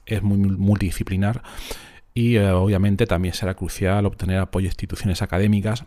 es 0.06 0.22
muy 0.24 0.38
multidisciplinar 0.38 1.44
y 2.14 2.36
eh, 2.36 2.52
obviamente 2.52 3.08
también 3.08 3.34
será 3.34 3.56
crucial 3.56 4.06
obtener 4.06 4.40
apoyo 4.40 4.66
de 4.66 4.70
instituciones 4.70 5.22
académicas 5.22 5.86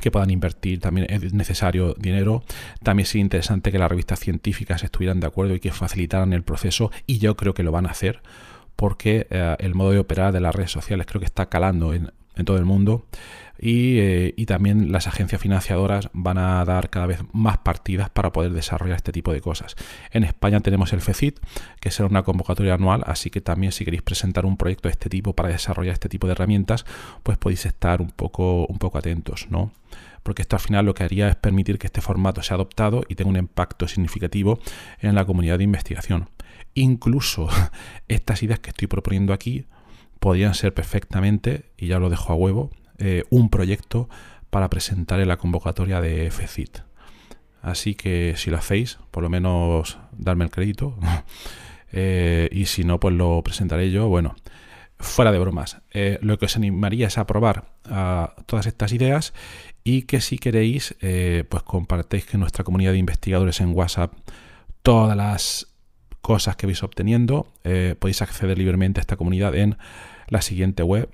que 0.00 0.10
puedan 0.10 0.30
invertir, 0.30 0.80
también 0.80 1.06
es 1.10 1.34
necesario 1.34 1.94
dinero. 1.98 2.42
También 2.82 3.06
sería 3.06 3.22
interesante 3.22 3.70
que 3.70 3.78
las 3.78 3.90
revistas 3.90 4.20
científicas 4.20 4.82
estuvieran 4.82 5.20
de 5.20 5.26
acuerdo 5.26 5.54
y 5.54 5.60
que 5.60 5.70
facilitaran 5.70 6.32
el 6.32 6.42
proceso 6.42 6.90
y 7.06 7.18
yo 7.18 7.36
creo 7.36 7.52
que 7.52 7.62
lo 7.62 7.72
van 7.72 7.86
a 7.86 7.90
hacer 7.90 8.22
porque 8.74 9.26
eh, 9.28 9.56
el 9.58 9.74
modo 9.74 9.90
de 9.90 9.98
operar 9.98 10.32
de 10.32 10.40
las 10.40 10.54
redes 10.54 10.70
sociales 10.70 11.06
creo 11.06 11.20
que 11.20 11.26
está 11.26 11.50
calando 11.50 11.92
en, 11.92 12.10
en 12.36 12.44
todo 12.44 12.56
el 12.56 12.64
mundo 12.64 13.06
eh, 13.64 14.34
y, 14.36 14.46
también 14.46 14.90
las 14.90 15.06
agencias 15.06 15.40
financiadoras 15.40 16.10
van 16.12 16.36
a 16.36 16.64
dar 16.64 16.90
cada 16.90 17.06
vez 17.06 17.20
más 17.32 17.58
partidas 17.58 18.10
para 18.10 18.32
poder 18.32 18.50
desarrollar 18.52 18.96
este 18.96 19.12
tipo 19.12 19.32
de 19.32 19.40
cosas. 19.40 19.76
En 20.10 20.24
España 20.24 20.58
tenemos 20.60 20.92
el 20.92 21.00
FECIT, 21.00 21.38
que 21.80 21.92
será 21.92 22.08
una 22.08 22.24
convocatoria 22.24 22.74
anual, 22.74 23.04
así 23.06 23.30
que 23.30 23.40
también 23.40 23.70
si 23.70 23.84
queréis 23.84 24.02
presentar 24.02 24.46
un 24.46 24.56
proyecto 24.56 24.88
de 24.88 24.92
este 24.92 25.08
tipo 25.08 25.34
para 25.34 25.48
desarrollar 25.48 25.92
este 25.92 26.08
tipo 26.08 26.26
de 26.26 26.32
herramientas, 26.32 26.84
pues 27.22 27.38
podéis 27.38 27.64
estar 27.64 28.02
un 28.02 28.10
poco, 28.10 28.66
un 28.66 28.78
poco 28.78 28.98
atentos, 28.98 29.46
¿no? 29.48 29.70
Porque 30.24 30.42
esto 30.42 30.56
al 30.56 30.60
final 30.60 30.84
lo 30.84 30.94
que 30.94 31.04
haría 31.04 31.28
es 31.28 31.36
permitir 31.36 31.78
que 31.78 31.86
este 31.86 32.00
formato 32.00 32.42
sea 32.42 32.56
adoptado 32.56 33.04
y 33.08 33.14
tenga 33.14 33.30
un 33.30 33.36
impacto 33.36 33.86
significativo 33.86 34.58
en 35.00 35.14
la 35.14 35.24
comunidad 35.24 35.58
de 35.58 35.64
investigación. 35.64 36.30
Incluso 36.74 37.48
estas 38.08 38.42
ideas 38.42 38.58
que 38.58 38.70
estoy 38.70 38.88
proponiendo 38.88 39.32
aquí 39.32 39.66
podrían 40.22 40.54
ser 40.54 40.72
perfectamente, 40.72 41.72
y 41.76 41.88
ya 41.88 41.98
lo 41.98 42.08
dejo 42.08 42.32
a 42.32 42.36
huevo, 42.36 42.70
eh, 42.98 43.24
un 43.28 43.50
proyecto 43.50 44.08
para 44.50 44.70
presentar 44.70 45.18
en 45.18 45.26
la 45.26 45.36
convocatoria 45.36 46.00
de 46.00 46.30
FECIT. 46.30 46.78
Así 47.60 47.96
que 47.96 48.34
si 48.36 48.48
lo 48.48 48.56
hacéis, 48.56 49.00
por 49.10 49.24
lo 49.24 49.28
menos 49.28 49.98
darme 50.12 50.44
el 50.44 50.50
crédito. 50.50 50.96
Eh, 51.94 52.48
y 52.50 52.64
si 52.64 52.84
no, 52.84 52.98
pues 52.98 53.14
lo 53.14 53.42
presentaré 53.42 53.90
yo. 53.90 54.08
Bueno, 54.08 54.34
fuera 54.98 55.30
de 55.30 55.38
bromas. 55.38 55.82
Eh, 55.90 56.18
lo 56.22 56.38
que 56.38 56.46
os 56.46 56.56
animaría 56.56 57.08
es 57.08 57.18
a 57.18 57.26
probar 57.26 57.66
todas 58.46 58.64
estas 58.64 58.94
ideas 58.94 59.34
y 59.84 60.04
que 60.04 60.22
si 60.22 60.38
queréis, 60.38 60.96
pues 61.50 61.62
compartéis 61.64 62.24
que 62.24 62.38
nuestra 62.38 62.64
comunidad 62.64 62.92
de 62.92 62.98
investigadores 62.98 63.60
en 63.60 63.76
WhatsApp 63.76 64.14
todas 64.82 65.14
las 65.14 65.71
cosas 66.22 66.56
que 66.56 66.66
vais 66.66 66.82
obteniendo. 66.82 67.46
podéis 67.98 68.22
acceder 68.22 68.56
libremente 68.56 69.00
a 69.00 69.02
esta 69.02 69.16
comunidad 69.16 69.54
en 69.54 69.76
la 70.28 70.40
siguiente 70.40 70.82
web, 70.82 71.10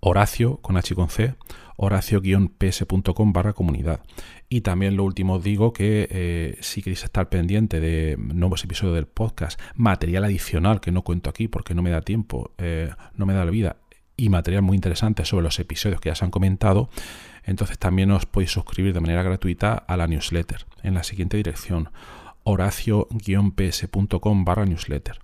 Horacio, 0.00 0.58
con 0.58 0.76
H 0.76 0.94
con 0.94 1.10
C, 1.10 1.34
horacio-ps.com 1.76 3.32
barra 3.32 3.52
comunidad. 3.52 4.00
Y 4.48 4.60
también 4.62 4.96
lo 4.96 5.04
último 5.04 5.38
digo 5.38 5.72
que 5.72 6.08
eh, 6.10 6.58
si 6.60 6.82
queréis 6.82 7.04
estar 7.04 7.28
pendiente 7.28 7.80
de 7.80 8.16
nuevos 8.16 8.64
episodios 8.64 8.94
del 8.94 9.06
podcast, 9.06 9.60
material 9.74 10.24
adicional 10.24 10.80
que 10.80 10.92
no 10.92 11.02
cuento 11.02 11.30
aquí 11.30 11.48
porque 11.48 11.74
no 11.74 11.82
me 11.82 11.90
da 11.90 12.00
tiempo, 12.02 12.52
eh, 12.58 12.90
no 13.14 13.26
me 13.26 13.34
da 13.34 13.44
la 13.44 13.50
vida, 13.50 13.76
y 14.16 14.28
material 14.28 14.62
muy 14.62 14.76
interesante 14.76 15.24
sobre 15.24 15.44
los 15.44 15.58
episodios 15.58 16.00
que 16.00 16.08
ya 16.08 16.14
se 16.14 16.24
han 16.24 16.30
comentado, 16.30 16.88
entonces 17.44 17.78
también 17.78 18.10
os 18.12 18.24
podéis 18.24 18.52
suscribir 18.52 18.94
de 18.94 19.00
manera 19.00 19.22
gratuita 19.22 19.74
a 19.74 19.96
la 19.96 20.06
newsletter 20.06 20.64
en 20.82 20.94
la 20.94 21.02
siguiente 21.02 21.36
dirección, 21.36 21.90
horacio-ps.com 22.46 24.44
barra 24.44 24.64
newsletter 24.64 25.20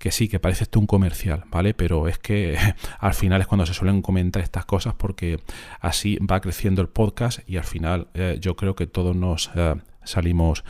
que 0.00 0.10
sí, 0.12 0.28
que 0.28 0.40
parece 0.40 0.64
esto 0.64 0.80
un 0.80 0.86
comercial, 0.86 1.44
¿vale? 1.50 1.74
Pero 1.74 2.08
es 2.08 2.18
que 2.18 2.56
al 2.98 3.12
final 3.12 3.42
es 3.42 3.46
cuando 3.46 3.66
se 3.66 3.74
suelen 3.74 4.00
comentar 4.00 4.42
estas 4.42 4.64
cosas 4.64 4.94
porque 4.94 5.38
así 5.78 6.16
va 6.18 6.40
creciendo 6.40 6.80
el 6.80 6.88
podcast 6.88 7.46
y 7.46 7.58
al 7.58 7.64
final 7.64 8.08
eh, 8.14 8.38
yo 8.40 8.56
creo 8.56 8.74
que 8.74 8.86
todos 8.86 9.14
nos 9.14 9.50
eh, 9.54 9.74
salimos 10.02 10.64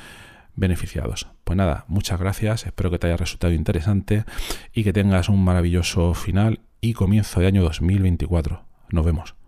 beneficiados. 0.57 1.29
Pues 1.45 1.57
nada, 1.57 1.85
muchas 1.87 2.19
gracias, 2.19 2.67
espero 2.67 2.91
que 2.91 2.99
te 2.99 3.07
haya 3.07 3.17
resultado 3.17 3.53
interesante 3.53 4.25
y 4.75 4.83
que 4.83 4.93
tengas 4.93 5.29
un 5.29 5.45
maravilloso 5.45 6.13
final 6.15 6.59
y 6.81 6.95
comienzo 6.95 7.39
de 7.39 7.47
año 7.47 7.63
2024. 7.63 8.65
Nos 8.91 9.05
vemos. 9.05 9.40